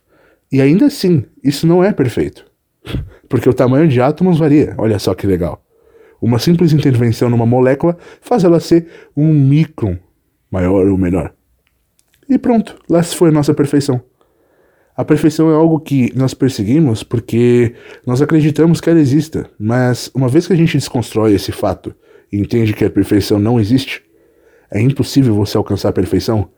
E 0.51 0.61
ainda 0.61 0.87
assim, 0.87 1.25
isso 1.43 1.67
não 1.67 1.83
é 1.83 1.93
perfeito. 1.93 2.45
Porque 3.29 3.49
o 3.49 3.55
tamanho 3.55 3.89
de 3.89 4.01
átomos 4.01 4.39
varia. 4.39 4.75
Olha 4.77 4.99
só 4.99 5.15
que 5.15 5.27
legal. 5.27 5.65
Uma 6.21 6.39
simples 6.39 6.73
intervenção 6.73 7.29
numa 7.29 7.47
molécula 7.47 7.97
faz 8.21 8.45
ela 8.45 8.61
ser 8.61 8.87
um 9.17 9.33
micron 9.33 9.97
maior 10.51 10.87
ou 10.87 10.97
menor. 10.99 11.33
E 12.29 12.39
pronto, 12.39 12.77
lá 12.89 13.03
se 13.03 13.15
foi 13.15 13.29
a 13.29 13.33
nossa 13.33 13.53
perfeição. 13.53 14.03
A 14.97 15.05
perfeição 15.05 15.51
é 15.51 15.55
algo 15.55 15.81
que 15.81 16.13
nós 16.17 16.35
perseguimos 16.35 17.03
porque 17.03 17.75
nós 18.07 18.23
acreditamos 18.23 18.81
que 18.81 18.89
ela 18.89 19.01
exista, 19.01 19.51
mas 19.59 20.09
uma 20.15 20.29
vez 20.29 20.47
que 20.47 20.53
a 20.53 20.57
gente 20.57 20.79
desconstrói 20.79 21.35
esse 21.35 21.51
fato 21.51 21.93
e 22.33 22.39
entende 22.39 22.73
que 22.73 22.85
a 22.85 22.91
perfeição 22.91 23.39
não 23.39 23.59
existe, 23.59 24.03
é 24.71 24.81
impossível 24.81 25.35
você 25.35 25.57
alcançar 25.57 25.89
a 25.89 25.93
perfeição, 25.93 26.49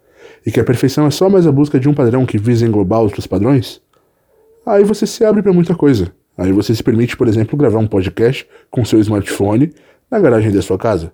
e 0.44 0.50
que 0.50 0.60
a 0.60 0.64
perfeição 0.64 1.06
é 1.06 1.10
só 1.10 1.28
mais 1.28 1.46
a 1.46 1.52
busca 1.52 1.78
de 1.78 1.88
um 1.88 1.94
padrão 1.94 2.26
que 2.26 2.38
visa 2.38 2.66
englobar 2.66 3.00
outros 3.00 3.26
padrões, 3.26 3.80
aí 4.64 4.84
você 4.84 5.06
se 5.06 5.24
abre 5.24 5.42
para 5.42 5.52
muita 5.52 5.74
coisa. 5.74 6.12
Aí 6.36 6.52
você 6.52 6.74
se 6.74 6.82
permite, 6.82 7.16
por 7.16 7.28
exemplo, 7.28 7.56
gravar 7.56 7.78
um 7.78 7.86
podcast 7.86 8.46
com 8.70 8.84
seu 8.84 9.00
smartphone 9.00 9.72
na 10.10 10.18
garagem 10.20 10.52
da 10.52 10.60
sua 10.60 10.76
casa. 10.76 11.12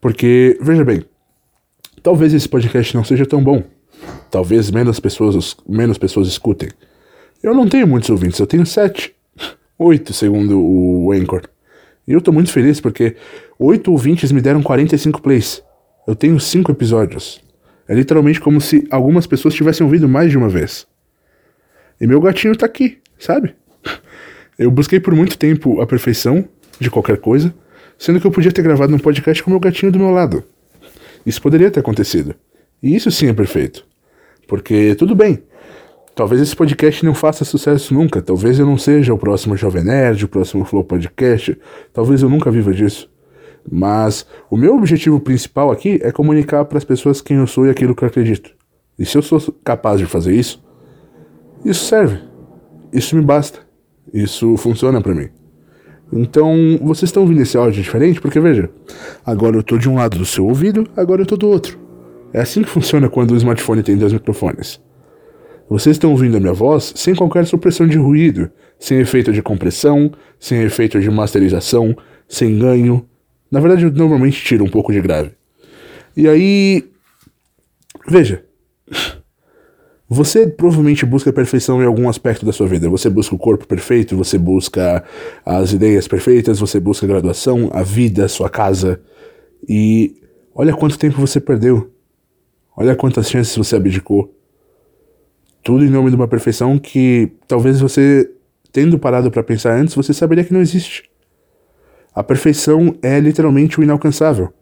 Porque, 0.00 0.58
veja 0.60 0.84
bem, 0.84 1.04
talvez 2.02 2.32
esse 2.32 2.48
podcast 2.48 2.94
não 2.94 3.04
seja 3.04 3.26
tão 3.26 3.42
bom, 3.42 3.62
Talvez 4.34 4.68
menos 4.68 4.98
pessoas, 4.98 5.56
menos 5.64 5.96
pessoas 5.96 6.26
escutem. 6.26 6.68
Eu 7.40 7.54
não 7.54 7.68
tenho 7.68 7.86
muitos 7.86 8.10
ouvintes, 8.10 8.40
eu 8.40 8.48
tenho 8.48 8.66
sete. 8.66 9.14
Oito, 9.78 10.12
segundo 10.12 10.60
o 10.60 11.12
Anchor. 11.12 11.42
E 12.04 12.10
eu 12.10 12.20
tô 12.20 12.32
muito 12.32 12.50
feliz 12.50 12.80
porque 12.80 13.14
oito 13.60 13.92
ouvintes 13.92 14.32
me 14.32 14.40
deram 14.40 14.60
45 14.60 15.22
plays. 15.22 15.62
Eu 16.04 16.16
tenho 16.16 16.40
cinco 16.40 16.72
episódios. 16.72 17.40
É 17.86 17.94
literalmente 17.94 18.40
como 18.40 18.60
se 18.60 18.88
algumas 18.90 19.24
pessoas 19.24 19.54
tivessem 19.54 19.84
ouvido 19.84 20.08
mais 20.08 20.32
de 20.32 20.36
uma 20.36 20.48
vez. 20.48 20.84
E 22.00 22.04
meu 22.04 22.20
gatinho 22.20 22.56
tá 22.56 22.66
aqui, 22.66 22.98
sabe? 23.16 23.54
Eu 24.58 24.68
busquei 24.68 24.98
por 24.98 25.14
muito 25.14 25.38
tempo 25.38 25.80
a 25.80 25.86
perfeição 25.86 26.44
de 26.80 26.90
qualquer 26.90 27.18
coisa, 27.18 27.54
sendo 27.96 28.20
que 28.20 28.26
eu 28.26 28.32
podia 28.32 28.50
ter 28.50 28.62
gravado 28.62 28.92
um 28.92 28.98
podcast 28.98 29.40
com 29.44 29.50
meu 29.52 29.60
gatinho 29.60 29.92
do 29.92 29.98
meu 30.00 30.10
lado. 30.10 30.42
Isso 31.24 31.40
poderia 31.40 31.70
ter 31.70 31.78
acontecido. 31.78 32.34
E 32.82 32.96
isso 32.96 33.12
sim 33.12 33.28
é 33.28 33.32
perfeito. 33.32 33.93
Porque 34.46 34.94
tudo 34.94 35.14
bem. 35.14 35.42
Talvez 36.14 36.40
esse 36.40 36.54
podcast 36.54 37.04
não 37.04 37.14
faça 37.14 37.44
sucesso 37.44 37.92
nunca. 37.92 38.22
Talvez 38.22 38.58
eu 38.58 38.66
não 38.66 38.78
seja 38.78 39.12
o 39.12 39.18
próximo 39.18 39.56
Jovem 39.56 39.82
Nerd, 39.82 40.24
o 40.24 40.28
próximo 40.28 40.64
Flow 40.64 40.84
Podcast. 40.84 41.58
Talvez 41.92 42.22
eu 42.22 42.28
nunca 42.28 42.50
viva 42.50 42.72
disso. 42.72 43.10
Mas 43.70 44.26
o 44.48 44.56
meu 44.56 44.76
objetivo 44.76 45.18
principal 45.18 45.72
aqui 45.72 45.98
é 46.02 46.12
comunicar 46.12 46.64
para 46.66 46.78
as 46.78 46.84
pessoas 46.84 47.20
quem 47.20 47.38
eu 47.38 47.46
sou 47.46 47.66
e 47.66 47.70
aquilo 47.70 47.94
que 47.94 48.04
eu 48.04 48.08
acredito. 48.08 48.54
E 48.98 49.04
se 49.04 49.16
eu 49.16 49.22
sou 49.22 49.40
capaz 49.64 49.98
de 49.98 50.06
fazer 50.06 50.34
isso, 50.34 50.62
isso 51.64 51.84
serve. 51.84 52.18
Isso 52.92 53.16
me 53.16 53.22
basta. 53.22 53.58
Isso 54.12 54.56
funciona 54.56 55.00
para 55.00 55.14
mim. 55.14 55.28
Então, 56.12 56.78
vocês 56.80 57.08
estão 57.08 57.24
ouvindo 57.24 57.42
esse 57.42 57.56
áudio 57.56 57.82
diferente 57.82 58.20
porque 58.20 58.38
veja, 58.38 58.70
agora 59.26 59.56
eu 59.56 59.62
tô 59.64 59.76
de 59.76 59.88
um 59.88 59.96
lado 59.96 60.16
do 60.16 60.24
seu 60.24 60.46
ouvido, 60.46 60.86
agora 60.96 61.22
eu 61.22 61.26
tô 61.26 61.36
do 61.36 61.48
outro. 61.48 61.83
É 62.34 62.40
assim 62.40 62.62
que 62.62 62.68
funciona 62.68 63.08
quando 63.08 63.30
o 63.30 63.36
smartphone 63.36 63.80
tem 63.80 63.96
dois 63.96 64.12
microfones. 64.12 64.80
Vocês 65.70 65.94
estão 65.94 66.10
ouvindo 66.10 66.36
a 66.36 66.40
minha 66.40 66.52
voz 66.52 66.92
sem 66.96 67.14
qualquer 67.14 67.46
supressão 67.46 67.86
de 67.86 67.96
ruído, 67.96 68.50
sem 68.76 68.98
efeito 68.98 69.32
de 69.32 69.40
compressão, 69.40 70.10
sem 70.38 70.60
efeito 70.62 71.00
de 71.00 71.08
masterização, 71.08 71.96
sem 72.28 72.58
ganho. 72.58 73.08
Na 73.48 73.60
verdade, 73.60 73.84
eu 73.84 73.92
normalmente 73.92 74.42
tiro 74.44 74.64
um 74.64 74.68
pouco 74.68 74.92
de 74.92 75.00
grave. 75.00 75.30
E 76.16 76.28
aí. 76.28 76.84
Veja. 78.08 78.44
Você 80.08 80.46
provavelmente 80.46 81.06
busca 81.06 81.32
perfeição 81.32 81.80
em 81.80 81.86
algum 81.86 82.08
aspecto 82.08 82.44
da 82.44 82.52
sua 82.52 82.66
vida. 82.66 82.90
Você 82.90 83.08
busca 83.08 83.34
o 83.34 83.38
corpo 83.38 83.66
perfeito, 83.66 84.16
você 84.16 84.36
busca 84.36 85.04
as 85.46 85.72
ideias 85.72 86.06
perfeitas, 86.08 86.58
você 86.58 86.78
busca 86.78 87.06
a 87.06 87.08
graduação, 87.08 87.70
a 87.72 87.82
vida, 87.82 88.24
a 88.24 88.28
sua 88.28 88.50
casa. 88.50 89.00
E 89.68 90.20
olha 90.54 90.74
quanto 90.74 90.98
tempo 90.98 91.20
você 91.20 91.40
perdeu 91.40 91.93
Olha 92.76 92.96
quantas 92.96 93.30
chances 93.30 93.56
você 93.56 93.76
abdicou. 93.76 94.34
Tudo 95.62 95.84
em 95.84 95.90
nome 95.90 96.10
de 96.10 96.16
uma 96.16 96.28
perfeição 96.28 96.78
que 96.78 97.32
talvez 97.46 97.80
você, 97.80 98.30
tendo 98.72 98.98
parado 98.98 99.30
para 99.30 99.42
pensar 99.42 99.74
antes, 99.78 99.94
você 99.94 100.12
saberia 100.12 100.44
que 100.44 100.52
não 100.52 100.60
existe. 100.60 101.08
A 102.14 102.22
perfeição 102.22 102.94
é 103.02 103.18
literalmente 103.20 103.78
o 103.78 103.82
inalcançável. 103.82 104.52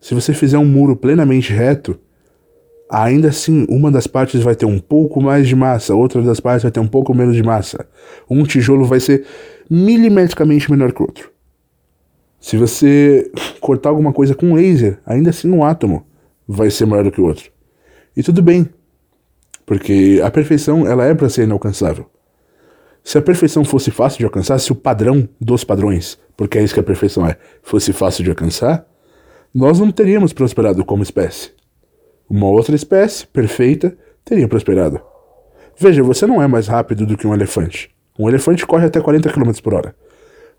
Se 0.00 0.14
você 0.14 0.34
fizer 0.34 0.58
um 0.58 0.64
muro 0.64 0.96
plenamente 0.96 1.52
reto, 1.52 1.98
ainda 2.90 3.28
assim 3.28 3.66
uma 3.68 3.90
das 3.90 4.06
partes 4.06 4.42
vai 4.42 4.54
ter 4.54 4.66
um 4.66 4.78
pouco 4.78 5.20
mais 5.20 5.46
de 5.46 5.54
massa, 5.54 5.94
outra 5.94 6.20
das 6.22 6.40
partes 6.40 6.64
vai 6.64 6.72
ter 6.72 6.80
um 6.80 6.88
pouco 6.88 7.14
menos 7.14 7.36
de 7.36 7.42
massa. 7.42 7.86
Um 8.28 8.42
tijolo 8.44 8.84
vai 8.84 8.98
ser 8.98 9.24
milimetricamente 9.68 10.70
menor 10.70 10.92
que 10.92 11.02
o 11.02 11.06
outro. 11.06 11.30
Se 12.40 12.56
você 12.56 13.30
cortar 13.60 13.90
alguma 13.90 14.12
coisa 14.12 14.34
com 14.34 14.54
laser, 14.54 14.98
ainda 15.06 15.30
assim 15.30 15.50
um 15.50 15.62
átomo 15.62 16.06
vai 16.48 16.70
ser 16.70 16.86
maior 16.86 17.04
do 17.04 17.12
que 17.12 17.20
o 17.20 17.24
outro. 17.24 17.50
E 18.20 18.22
tudo 18.22 18.42
bem, 18.42 18.68
porque 19.64 20.20
a 20.22 20.30
perfeição 20.30 20.86
ela 20.86 21.06
é 21.06 21.14
para 21.14 21.30
ser 21.30 21.44
inalcançável. 21.44 22.04
Se 23.02 23.16
a 23.16 23.22
perfeição 23.22 23.64
fosse 23.64 23.90
fácil 23.90 24.18
de 24.18 24.24
alcançar, 24.26 24.58
se 24.58 24.70
o 24.70 24.74
padrão 24.74 25.26
dos 25.40 25.64
padrões, 25.64 26.18
porque 26.36 26.58
é 26.58 26.62
isso 26.62 26.74
que 26.74 26.80
a 26.80 26.82
perfeição 26.82 27.26
é, 27.26 27.38
fosse 27.62 27.94
fácil 27.94 28.22
de 28.22 28.28
alcançar, 28.28 28.86
nós 29.54 29.80
não 29.80 29.90
teríamos 29.90 30.34
prosperado 30.34 30.84
como 30.84 31.02
espécie. 31.02 31.52
Uma 32.28 32.48
outra 32.48 32.76
espécie, 32.76 33.26
perfeita, 33.26 33.96
teria 34.22 34.46
prosperado. 34.46 35.00
Veja, 35.78 36.02
você 36.02 36.26
não 36.26 36.42
é 36.42 36.46
mais 36.46 36.68
rápido 36.68 37.06
do 37.06 37.16
que 37.16 37.26
um 37.26 37.32
elefante. 37.32 37.90
Um 38.18 38.28
elefante 38.28 38.66
corre 38.66 38.84
até 38.84 39.00
40 39.00 39.32
km 39.32 39.50
por 39.62 39.72
hora. 39.72 39.96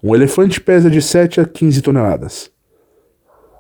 Um 0.04 0.16
elefante 0.16 0.60
pesa 0.60 0.90
de 0.90 1.00
7 1.00 1.42
a 1.42 1.46
15 1.46 1.84
toneladas. 1.84 2.50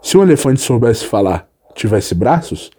Se 0.02 0.18
um 0.18 0.24
elefante 0.24 0.60
soubesse 0.60 1.06
falar, 1.06 1.48
tivesse 1.76 2.16
braços, 2.16 2.72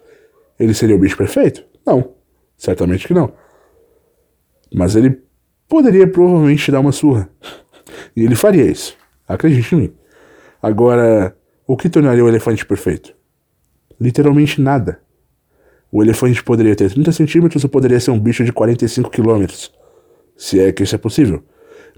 ele 0.63 0.73
seria 0.73 0.95
o 0.95 0.99
bicho 0.99 1.17
perfeito? 1.17 1.63
Não. 1.85 2.13
Certamente 2.57 3.07
que 3.07 3.13
não. 3.13 3.33
Mas 4.73 4.95
ele 4.95 5.21
poderia 5.67 6.07
provavelmente 6.07 6.63
te 6.63 6.71
dar 6.71 6.79
uma 6.79 6.91
surra. 6.91 7.29
E 8.15 8.23
ele 8.23 8.35
faria 8.35 8.63
isso. 8.63 8.97
Acredite 9.27 9.75
em 9.75 9.79
mim. 9.79 9.93
Agora, 10.61 11.35
o 11.67 11.75
que 11.75 11.89
tornaria 11.89 12.23
o 12.23 12.27
elefante 12.27 12.65
perfeito? 12.65 13.13
Literalmente 13.99 14.61
nada. 14.61 15.01
O 15.91 16.01
elefante 16.01 16.43
poderia 16.43 16.75
ter 16.75 16.91
30 16.91 17.11
centímetros 17.11 17.63
ou 17.63 17.69
poderia 17.69 17.99
ser 17.99 18.11
um 18.11 18.19
bicho 18.19 18.43
de 18.43 18.51
45 18.51 19.09
quilômetros. 19.09 19.71
Se 20.35 20.59
é 20.59 20.71
que 20.71 20.83
isso 20.83 20.95
é 20.95 20.97
possível. 20.97 21.43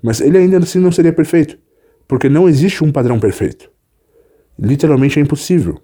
Mas 0.01 0.19
ele 0.19 0.37
ainda 0.37 0.57
assim 0.57 0.79
não 0.79 0.91
seria 0.91 1.13
perfeito. 1.13 1.57
Porque 2.07 2.27
não 2.27 2.47
existe 2.49 2.83
um 2.83 2.91
padrão 2.91 3.19
perfeito. 3.19 3.71
Literalmente 4.59 5.19
é 5.19 5.21
impossível. 5.21 5.79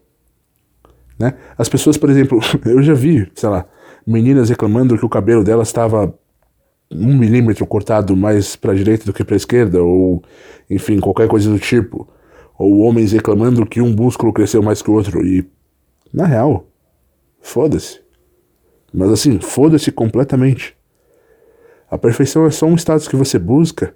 Né? 1.22 1.36
As 1.56 1.70
pessoas, 1.70 1.98
por 1.98 2.10
exemplo, 2.10 2.40
eu 2.66 2.82
já 2.82 2.96
vi, 2.96 3.32
sei 3.36 3.48
lá, 3.48 3.68
meninas 4.08 4.50
reclamando 4.50 4.98
que 4.98 5.06
o 5.06 5.10
cabelo 5.10 5.44
delas 5.44 5.68
estava 5.68 6.12
um 6.90 7.16
milímetro 7.16 7.66
cortado 7.68 8.18
mais 8.18 8.56
para 8.56 8.74
direita 8.74 9.06
do 9.06 9.14
que 9.14 9.24
para 9.24 9.36
esquerda, 9.36 9.84
ou 9.84 10.24
enfim, 10.68 11.00
qualquer 11.00 11.28
coisa 11.28 11.48
do 11.48 11.60
tipo. 11.60 12.10
Ou 12.58 12.80
homens 12.80 13.12
reclamando 13.12 13.66
que 13.68 13.80
um 13.80 13.94
músculo 13.94 14.34
cresceu 14.34 14.64
mais 14.64 14.82
que 14.82 14.90
o 14.90 14.94
outro. 14.94 15.24
E, 15.24 15.48
na 16.12 16.26
real, 16.26 16.68
foda-se. 17.40 18.02
Mas 18.92 19.12
assim, 19.12 19.40
foda-se 19.40 19.92
completamente. 19.92 20.76
A 21.90 22.00
perfeição 22.00 22.48
é 22.48 22.52
só 22.52 22.66
um 22.66 22.76
status 22.76 23.08
que 23.08 23.16
você 23.16 23.38
busca 23.38 23.96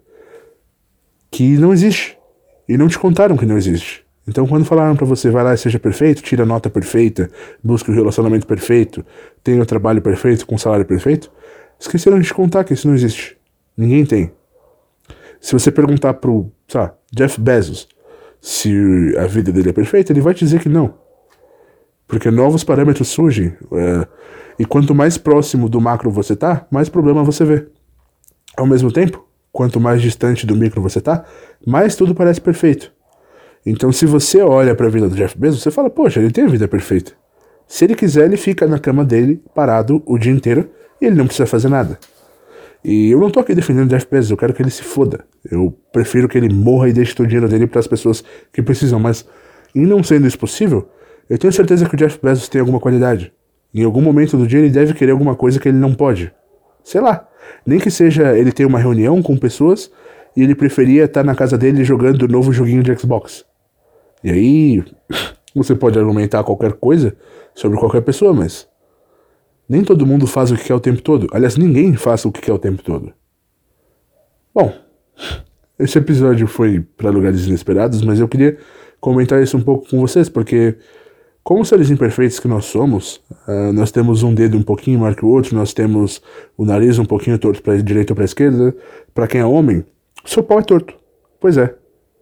que 1.31 1.57
não 1.57 1.73
existe. 1.73 2.17
E 2.69 2.77
não 2.77 2.87
te 2.87 2.99
contaram 2.99 3.35
que 3.35 3.45
não 3.45 3.57
existe. 3.57 4.04
Então, 4.27 4.47
quando 4.47 4.65
falaram 4.65 4.95
para 4.95 5.05
você, 5.05 5.29
vai 5.29 5.43
lá 5.43 5.53
e 5.53 5.57
seja 5.57 5.79
perfeito, 5.79 6.21
tira 6.21 6.43
a 6.43 6.45
nota 6.45 6.69
perfeita, 6.69 7.29
busque 7.63 7.91
o 7.91 7.93
relacionamento 7.93 8.47
perfeito, 8.47 9.05
tenha 9.43 9.61
o 9.61 9.65
trabalho 9.65 10.01
perfeito, 10.01 10.47
com 10.47 10.57
salário 10.57 10.85
perfeito, 10.85 11.31
esqueceram 11.79 12.19
de 12.19 12.33
contar 12.33 12.63
que 12.63 12.73
isso 12.73 12.87
não 12.87 12.95
existe. 12.95 13.37
Ninguém 13.77 14.05
tem. 14.05 14.31
Se 15.39 15.53
você 15.53 15.71
perguntar 15.71 16.15
pro, 16.15 16.51
sei 16.67 16.89
Jeff 17.13 17.39
Bezos 17.39 17.87
se 18.41 19.15
a 19.17 19.25
vida 19.25 19.51
dele 19.51 19.69
é 19.69 19.73
perfeita, 19.73 20.11
ele 20.11 20.21
vai 20.21 20.33
te 20.33 20.39
dizer 20.45 20.59
que 20.59 20.69
não. 20.69 20.95
Porque 22.07 22.29
novos 22.31 22.63
parâmetros 22.63 23.07
surgem. 23.07 23.53
É, 23.73 24.07
e 24.59 24.65
quanto 24.65 24.93
mais 24.95 25.17
próximo 25.17 25.67
do 25.67 25.81
macro 25.81 26.09
você 26.09 26.35
tá, 26.35 26.65
mais 26.71 26.87
problema 26.87 27.23
você 27.23 27.43
vê. 27.43 27.67
Ao 28.55 28.65
mesmo 28.65 28.91
tempo, 28.91 29.27
quanto 29.51 29.79
mais 29.79 30.01
distante 30.01 30.45
do 30.45 30.55
micro 30.55 30.81
você 30.81 31.01
tá, 31.01 31.25
mais 31.65 31.95
tudo 31.95 32.15
parece 32.15 32.39
perfeito. 32.39 32.94
Então, 33.65 33.91
se 33.91 34.05
você 34.05 34.41
olha 34.41 34.75
para 34.75 34.87
a 34.87 34.89
vida 34.89 35.09
do 35.09 35.15
Jeff 35.15 35.37
Bezos, 35.37 35.63
você 35.63 35.71
fala, 35.71 35.89
poxa, 35.89 36.19
ele 36.19 36.31
tem 36.31 36.43
a 36.43 36.47
vida 36.47 36.67
perfeita. 36.67 37.13
Se 37.67 37.85
ele 37.85 37.95
quiser, 37.95 38.25
ele 38.25 38.37
fica 38.37 38.67
na 38.67 38.77
cama 38.77 39.03
dele, 39.03 39.41
parado 39.55 40.03
o 40.05 40.17
dia 40.17 40.31
inteiro, 40.31 40.69
e 41.01 41.05
ele 41.05 41.15
não 41.15 41.25
precisa 41.25 41.47
fazer 41.47 41.67
nada. 41.67 41.97
E 42.83 43.09
eu 43.09 43.19
não 43.19 43.31
tô 43.31 43.39
aqui 43.39 43.55
defendendo 43.55 43.87
o 43.87 43.89
Jeff 43.89 44.07
Bezos, 44.09 44.29
eu 44.29 44.37
quero 44.37 44.53
que 44.53 44.61
ele 44.61 44.69
se 44.69 44.83
foda. 44.83 45.25
Eu 45.49 45.75
prefiro 45.91 46.27
que 46.27 46.37
ele 46.37 46.53
morra 46.53 46.89
e 46.89 46.93
deixe 46.93 47.15
todo 47.15 47.25
o 47.25 47.27
dinheiro 47.27 47.49
dele 47.49 47.65
para 47.65 47.79
as 47.79 47.87
pessoas 47.87 48.23
que 48.53 48.61
precisam, 48.61 48.99
mas 48.99 49.25
em 49.73 49.85
não 49.85 50.03
sendo 50.03 50.27
isso 50.27 50.37
possível, 50.37 50.87
eu 51.27 51.37
tenho 51.39 51.51
certeza 51.51 51.89
que 51.89 51.95
o 51.95 51.97
Jeff 51.97 52.19
Bezos 52.21 52.47
tem 52.47 52.61
alguma 52.61 52.79
qualidade. 52.79 53.33
Em 53.73 53.83
algum 53.83 54.01
momento 54.01 54.37
do 54.37 54.45
dia 54.45 54.59
ele 54.59 54.69
deve 54.69 54.93
querer 54.93 55.11
alguma 55.11 55.35
coisa 55.35 55.59
que 55.59 55.67
ele 55.67 55.77
não 55.77 55.95
pode. 55.95 56.31
Sei 56.83 57.01
lá. 57.01 57.27
Nem 57.65 57.79
que 57.79 57.89
seja 57.89 58.37
ele 58.37 58.51
ter 58.51 58.65
uma 58.65 58.79
reunião 58.79 59.21
com 59.21 59.35
pessoas 59.35 59.91
e 60.37 60.43
ele 60.43 60.53
preferia 60.53 61.05
estar 61.05 61.23
na 61.23 61.33
casa 61.33 61.57
dele 61.57 61.83
jogando 61.83 62.23
o 62.23 62.27
novo 62.27 62.53
joguinho 62.53 62.83
de 62.83 62.95
Xbox. 62.95 63.43
E 64.23 64.29
aí, 64.29 64.83
você 65.55 65.75
pode 65.75 65.97
argumentar 65.97 66.43
qualquer 66.43 66.73
coisa 66.73 67.15
sobre 67.53 67.79
qualquer 67.79 68.01
pessoa, 68.01 68.33
mas 68.33 68.67
nem 69.67 69.83
todo 69.83 70.05
mundo 70.05 70.27
faz 70.27 70.51
o 70.51 70.55
que 70.55 70.65
quer 70.65 70.75
o 70.75 70.79
tempo 70.79 71.01
todo. 71.01 71.27
Aliás, 71.31 71.57
ninguém 71.57 71.95
faz 71.95 72.25
o 72.25 72.31
que 72.31 72.41
quer 72.41 72.53
o 72.53 72.59
tempo 72.59 72.83
todo. 72.83 73.13
Bom, 74.53 74.73
esse 75.77 75.97
episódio 75.97 76.47
foi 76.47 76.81
para 76.95 77.09
lugares 77.09 77.45
inesperados, 77.45 78.01
mas 78.01 78.19
eu 78.19 78.27
queria 78.27 78.57
comentar 78.99 79.41
isso 79.41 79.57
um 79.57 79.61
pouco 79.61 79.89
com 79.89 79.99
vocês, 79.99 80.29
porque, 80.29 80.77
como 81.43 81.65
seres 81.65 81.89
imperfeitos 81.89 82.39
que 82.39 82.47
nós 82.47 82.65
somos, 82.65 83.21
uh, 83.47 83.73
nós 83.73 83.91
temos 83.91 84.23
um 84.23 84.33
dedo 84.33 84.57
um 84.57 84.63
pouquinho 84.63 84.99
maior 84.99 85.15
que 85.15 85.25
o 85.25 85.29
outro, 85.29 85.55
nós 85.55 85.73
temos 85.73 86.21
o 86.57 86.65
nariz 86.65 86.97
um 86.97 87.05
pouquinho 87.05 87.37
torto 87.37 87.61
para 87.61 87.81
direita 87.81 88.13
ou 88.13 88.15
para 88.15 88.25
esquerda. 88.25 88.75
Para 89.13 89.27
quem 89.27 89.41
é 89.41 89.45
homem, 89.45 89.85
seu 90.25 90.41
pau 90.43 90.59
é 90.59 90.63
torto. 90.63 90.93
Pois 91.39 91.57
é. 91.57 91.75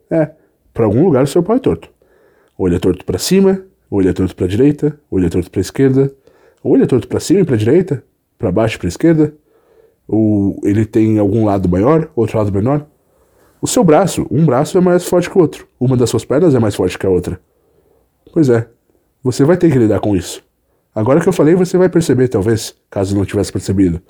É. 0.09 0.31
Para 0.73 0.85
algum 0.85 1.05
lugar, 1.05 1.27
seu 1.27 1.43
pau 1.43 1.55
é 1.55 1.59
torto. 1.59 1.89
Olho 2.57 2.75
é 2.75 2.79
torto 2.79 3.05
para 3.05 3.17
cima, 3.17 3.63
olho 3.89 4.09
é 4.09 4.13
torto 4.13 4.35
para 4.35 4.47
direita, 4.47 4.99
olho 5.09 5.25
é 5.27 5.29
torto 5.29 5.51
para 5.51 5.61
esquerda 5.61 6.13
ou 6.63 6.75
ele 6.75 6.85
é 6.85 6.87
torto 6.87 7.07
para 7.07 7.19
cima 7.19 7.41
e 7.41 7.45
para 7.45 7.57
direita, 7.57 8.03
para 8.39 8.51
baixo 8.51 8.77
e 8.77 8.79
para 8.79 8.87
esquerda, 8.87 9.35
ou 10.07 10.59
ele 10.63 10.85
tem 10.85 11.19
algum 11.19 11.45
lado 11.45 11.67
maior, 11.67 12.09
outro 12.15 12.37
lado 12.37 12.51
menor. 12.51 12.87
O 13.61 13.67
seu 13.67 13.83
braço, 13.83 14.25
um 14.31 14.45
braço 14.45 14.77
é 14.77 14.81
mais 14.81 15.05
forte 15.05 15.29
que 15.29 15.37
o 15.37 15.41
outro, 15.41 15.67
uma 15.79 15.97
das 15.97 16.09
suas 16.09 16.23
pernas 16.23 16.55
é 16.55 16.59
mais 16.59 16.73
forte 16.73 16.97
que 16.97 17.05
a 17.05 17.09
outra. 17.09 17.39
Pois 18.31 18.49
é, 18.49 18.67
você 19.21 19.43
vai 19.43 19.57
ter 19.57 19.69
que 19.71 19.77
lidar 19.77 19.99
com 19.99 20.15
isso. 20.15 20.43
Agora 20.95 21.19
que 21.19 21.27
eu 21.27 21.33
falei, 21.33 21.55
você 21.55 21.77
vai 21.77 21.89
perceber, 21.89 22.29
talvez, 22.29 22.75
caso 22.89 23.15
não 23.15 23.25
tivesse 23.25 23.51
percebido. 23.51 24.01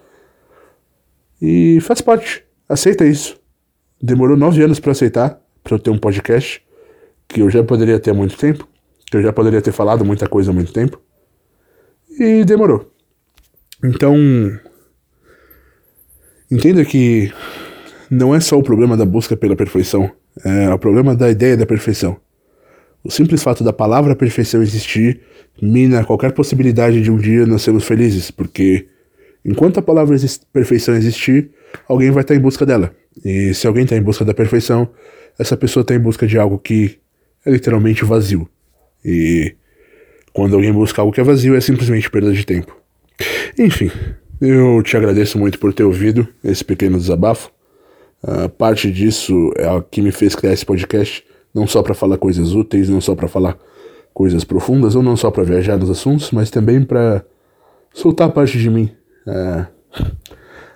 E 1.41 1.79
faz 1.81 2.01
parte, 2.01 2.43
aceita 2.69 3.05
isso. 3.05 3.39
Demorou 4.01 4.37
nove 4.37 4.61
anos 4.61 4.79
para 4.79 4.91
aceitar, 4.91 5.41
para 5.63 5.75
eu 5.75 5.79
ter 5.79 5.89
um 5.89 5.97
podcast, 5.97 6.61
que 7.27 7.41
eu 7.41 7.49
já 7.49 7.63
poderia 7.63 7.99
ter 7.99 8.11
há 8.11 8.13
muito 8.13 8.37
tempo, 8.37 8.67
que 9.09 9.17
eu 9.17 9.21
já 9.21 9.31
poderia 9.31 9.61
ter 9.61 9.71
falado 9.71 10.03
muita 10.03 10.27
coisa 10.27 10.51
há 10.51 10.53
muito 10.53 10.73
tempo. 10.73 11.01
E 12.19 12.43
demorou. 12.43 12.91
Então, 13.83 14.15
entenda 16.51 16.85
que 16.85 17.31
não 18.09 18.33
é 18.35 18.39
só 18.39 18.57
o 18.57 18.63
problema 18.63 18.95
da 18.95 19.05
busca 19.05 19.35
pela 19.35 19.55
perfeição, 19.55 20.11
é 20.43 20.69
o 20.73 20.79
problema 20.79 21.15
da 21.15 21.29
ideia 21.29 21.57
da 21.57 21.65
perfeição. 21.65 22.17
O 23.03 23.11
simples 23.11 23.43
fato 23.43 23.63
da 23.63 23.73
palavra 23.73 24.15
perfeição 24.15 24.61
existir 24.61 25.21
mina 25.61 26.03
qualquer 26.05 26.31
possibilidade 26.31 27.01
de 27.01 27.11
um 27.11 27.17
dia 27.17 27.45
nós 27.45 27.61
sermos 27.61 27.83
felizes, 27.83 28.31
porque 28.31 28.87
enquanto 29.43 29.79
a 29.79 29.81
palavra 29.81 30.15
perfeição 30.51 30.95
existir, 30.95 31.51
alguém 31.87 32.11
vai 32.11 32.21
estar 32.21 32.35
em 32.35 32.39
busca 32.39 32.65
dela. 32.65 32.95
E 33.23 33.53
se 33.53 33.67
alguém 33.67 33.83
está 33.83 33.95
em 33.95 34.01
busca 34.01 34.23
da 34.23 34.33
perfeição, 34.33 34.89
essa 35.37 35.57
pessoa 35.57 35.81
está 35.81 35.95
em 35.95 35.99
busca 35.99 36.27
de 36.27 36.37
algo 36.37 36.57
que 36.57 36.99
é 37.45 37.51
literalmente 37.51 38.05
vazio. 38.05 38.47
E 39.03 39.55
quando 40.31 40.55
alguém 40.55 40.71
busca 40.71 41.01
algo 41.01 41.13
que 41.13 41.21
é 41.21 41.23
vazio, 41.23 41.55
é 41.55 41.61
simplesmente 41.61 42.09
perda 42.09 42.31
de 42.31 42.45
tempo. 42.45 42.75
Enfim, 43.57 43.91
eu 44.41 44.81
te 44.81 44.97
agradeço 44.97 45.37
muito 45.37 45.59
por 45.59 45.73
ter 45.73 45.83
ouvido 45.83 46.27
esse 46.43 46.63
pequeno 46.63 46.97
desabafo. 46.97 47.51
Uh, 48.23 48.47
parte 48.49 48.91
disso 48.91 49.51
é 49.57 49.69
o 49.69 49.81
que 49.81 50.01
me 50.01 50.11
fez 50.11 50.33
criar 50.33 50.53
esse 50.53 50.65
podcast, 50.65 51.23
não 51.53 51.67
só 51.67 51.83
para 51.83 51.93
falar 51.93 52.17
coisas 52.17 52.53
úteis, 52.53 52.89
não 52.89 53.01
só 53.01 53.15
para 53.15 53.27
falar 53.27 53.57
coisas 54.13 54.43
profundas, 54.43 54.95
ou 54.95 55.03
não 55.03 55.17
só 55.17 55.29
para 55.29 55.43
viajar 55.43 55.77
nos 55.77 55.89
assuntos, 55.89 56.31
mas 56.31 56.49
também 56.49 56.83
para 56.83 57.25
soltar 57.93 58.31
parte 58.31 58.57
de 58.57 58.69
mim. 58.69 58.91
Uh, 59.27 59.67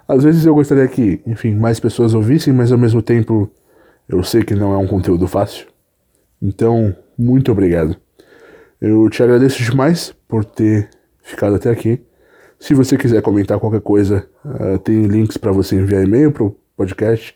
às 0.07 0.23
vezes 0.23 0.45
eu 0.45 0.53
gostaria 0.53 0.87
que, 0.87 1.21
enfim, 1.25 1.53
mais 1.55 1.79
pessoas 1.79 2.13
ouvissem, 2.13 2.53
mas 2.53 2.71
ao 2.71 2.77
mesmo 2.77 3.01
tempo 3.01 3.51
eu 4.07 4.23
sei 4.23 4.43
que 4.43 4.55
não 4.55 4.73
é 4.73 4.77
um 4.77 4.87
conteúdo 4.87 5.27
fácil. 5.27 5.67
Então, 6.41 6.95
muito 7.17 7.51
obrigado. 7.51 7.95
Eu 8.79 9.09
te 9.09 9.21
agradeço 9.21 9.61
demais 9.63 10.13
por 10.27 10.45
ter 10.45 10.89
ficado 11.21 11.55
até 11.55 11.69
aqui. 11.69 12.01
Se 12.59 12.73
você 12.73 12.97
quiser 12.97 13.21
comentar 13.21 13.59
qualquer 13.59 13.81
coisa, 13.81 14.27
uh, 14.45 14.79
tem 14.79 15.03
links 15.03 15.37
para 15.37 15.51
você 15.51 15.75
enviar 15.75 16.03
e-mail 16.03 16.31
para 16.31 16.43
o 16.43 16.55
podcast 16.75 17.35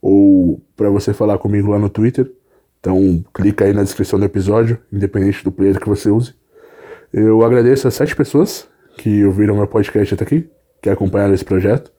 ou 0.00 0.62
para 0.76 0.90
você 0.90 1.12
falar 1.12 1.38
comigo 1.38 1.70
lá 1.70 1.78
no 1.78 1.88
Twitter. 1.88 2.30
Então, 2.78 3.24
clica 3.34 3.64
aí 3.64 3.72
na 3.72 3.82
descrição 3.82 4.18
do 4.18 4.24
episódio, 4.24 4.78
independente 4.92 5.44
do 5.44 5.52
player 5.52 5.78
que 5.78 5.88
você 5.88 6.10
use. 6.10 6.34
Eu 7.12 7.44
agradeço 7.44 7.86
as 7.86 7.94
sete 7.94 8.16
pessoas 8.16 8.68
que 8.96 9.24
ouviram 9.24 9.56
meu 9.56 9.66
podcast 9.66 10.14
até 10.14 10.24
aqui, 10.24 10.48
que 10.80 10.90
acompanharam 10.90 11.34
esse 11.34 11.44
projeto. 11.44 11.92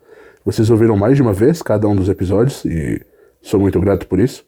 Vocês 0.45 0.69
ouviram 0.69 0.97
mais 0.97 1.15
de 1.15 1.21
uma 1.21 1.33
vez 1.33 1.62
cada 1.62 1.88
um 1.88 1.95
dos 1.95 2.09
episódios 2.09 2.65
e 2.65 3.01
sou 3.43 3.60
muito 3.60 3.79
grato 3.79 4.08
por 4.08 4.19
isso. 4.19 4.43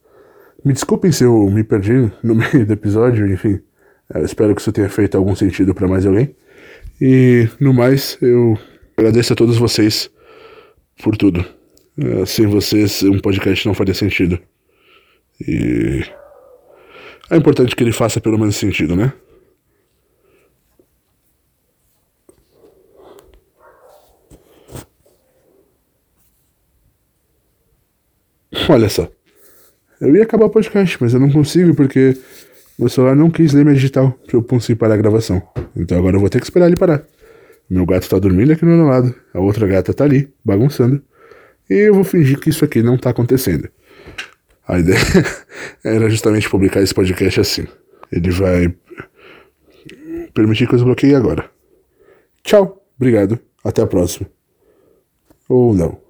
Me 0.63 0.73
desculpem 0.73 1.12
se 1.12 1.23
eu 1.23 1.47
me 1.51 1.63
perdi 1.63 2.12
no 2.23 2.34
meio 2.36 2.65
do 2.65 2.73
episódio, 2.73 3.31
enfim. 3.31 3.60
Espero 4.23 4.55
que 4.55 4.62
isso 4.62 4.71
tenha 4.71 4.89
feito 4.89 5.15
algum 5.15 5.36
sentido 5.36 5.75
para 5.75 5.88
mais 5.88 6.05
alguém. 6.05 6.36
E 6.99 7.47
no 7.60 7.73
mais, 7.73 8.17
eu 8.21 8.58
agradeço 8.97 9.34
a 9.34 9.36
todos 9.36 9.58
vocês 9.58 10.10
por 11.03 11.15
tudo. 11.15 11.45
Uh, 11.97 12.25
sem 12.25 12.47
vocês, 12.47 13.03
um 13.03 13.19
podcast 13.19 13.65
não 13.67 13.73
faria 13.73 13.93
sentido. 13.93 14.39
E 15.39 16.03
é 17.29 17.36
importante 17.36 17.75
que 17.75 17.84
ele 17.84 17.91
faça 17.91 18.21
pelo 18.21 18.38
menos 18.38 18.55
sentido, 18.55 18.95
né? 18.95 19.13
Olha 28.69 28.89
só. 28.89 29.08
Eu 30.01 30.15
ia 30.15 30.23
acabar 30.23 30.45
o 30.45 30.49
podcast, 30.49 30.97
mas 30.99 31.13
eu 31.13 31.19
não 31.19 31.32
consigo 31.32 31.73
porque 31.75 32.17
meu 32.78 32.89
celular 32.89 33.15
não 33.15 33.30
quis 33.30 33.54
ler 33.54 33.63
minha 33.63 33.75
digital 33.75 34.12
pra 34.25 34.38
eu 34.38 34.43
conseguir 34.43 34.78
parar 34.78 34.95
a 34.95 34.97
gravação. 34.97 35.41
Então 35.75 35.97
agora 35.97 36.15
eu 36.15 36.19
vou 36.19 36.30
ter 36.30 36.39
que 36.39 36.45
esperar 36.45 36.67
ele 36.67 36.75
parar. 36.75 37.04
Meu 37.69 37.86
gato 37.86 38.10
tá 38.10 38.19
dormindo 38.19 38.51
aqui 38.51 38.65
no 38.65 38.75
meu 38.75 38.86
lado, 38.86 39.15
a 39.34 39.39
outra 39.39 39.65
gata 39.65 39.93
tá 39.93 40.04
ali, 40.04 40.32
bagunçando. 40.43 41.01
E 41.69 41.73
eu 41.73 41.93
vou 41.93 42.04
fingir 42.04 42.39
que 42.39 42.49
isso 42.49 42.63
aqui 42.65 42.84
não 42.84 42.97
tá 42.97 43.10
acontecendo. 43.10 43.69
A 44.67 44.80
ideia 44.80 44.99
era 45.84 46.10
justamente 46.10 46.49
publicar 46.49 46.82
esse 46.82 46.93
podcast 46.93 47.39
assim. 47.39 47.67
Ele 48.12 48.32
vai 48.32 48.73
permitir 50.34 50.67
que 50.67 50.73
eu 50.73 50.78
desbloqueie 50.78 51.15
agora. 51.15 51.49
Tchau, 52.43 52.86
obrigado, 52.97 53.39
até 53.63 53.82
a 53.82 53.88
próxima. 53.88 54.30
Ou 55.47 55.73
não. 55.73 56.05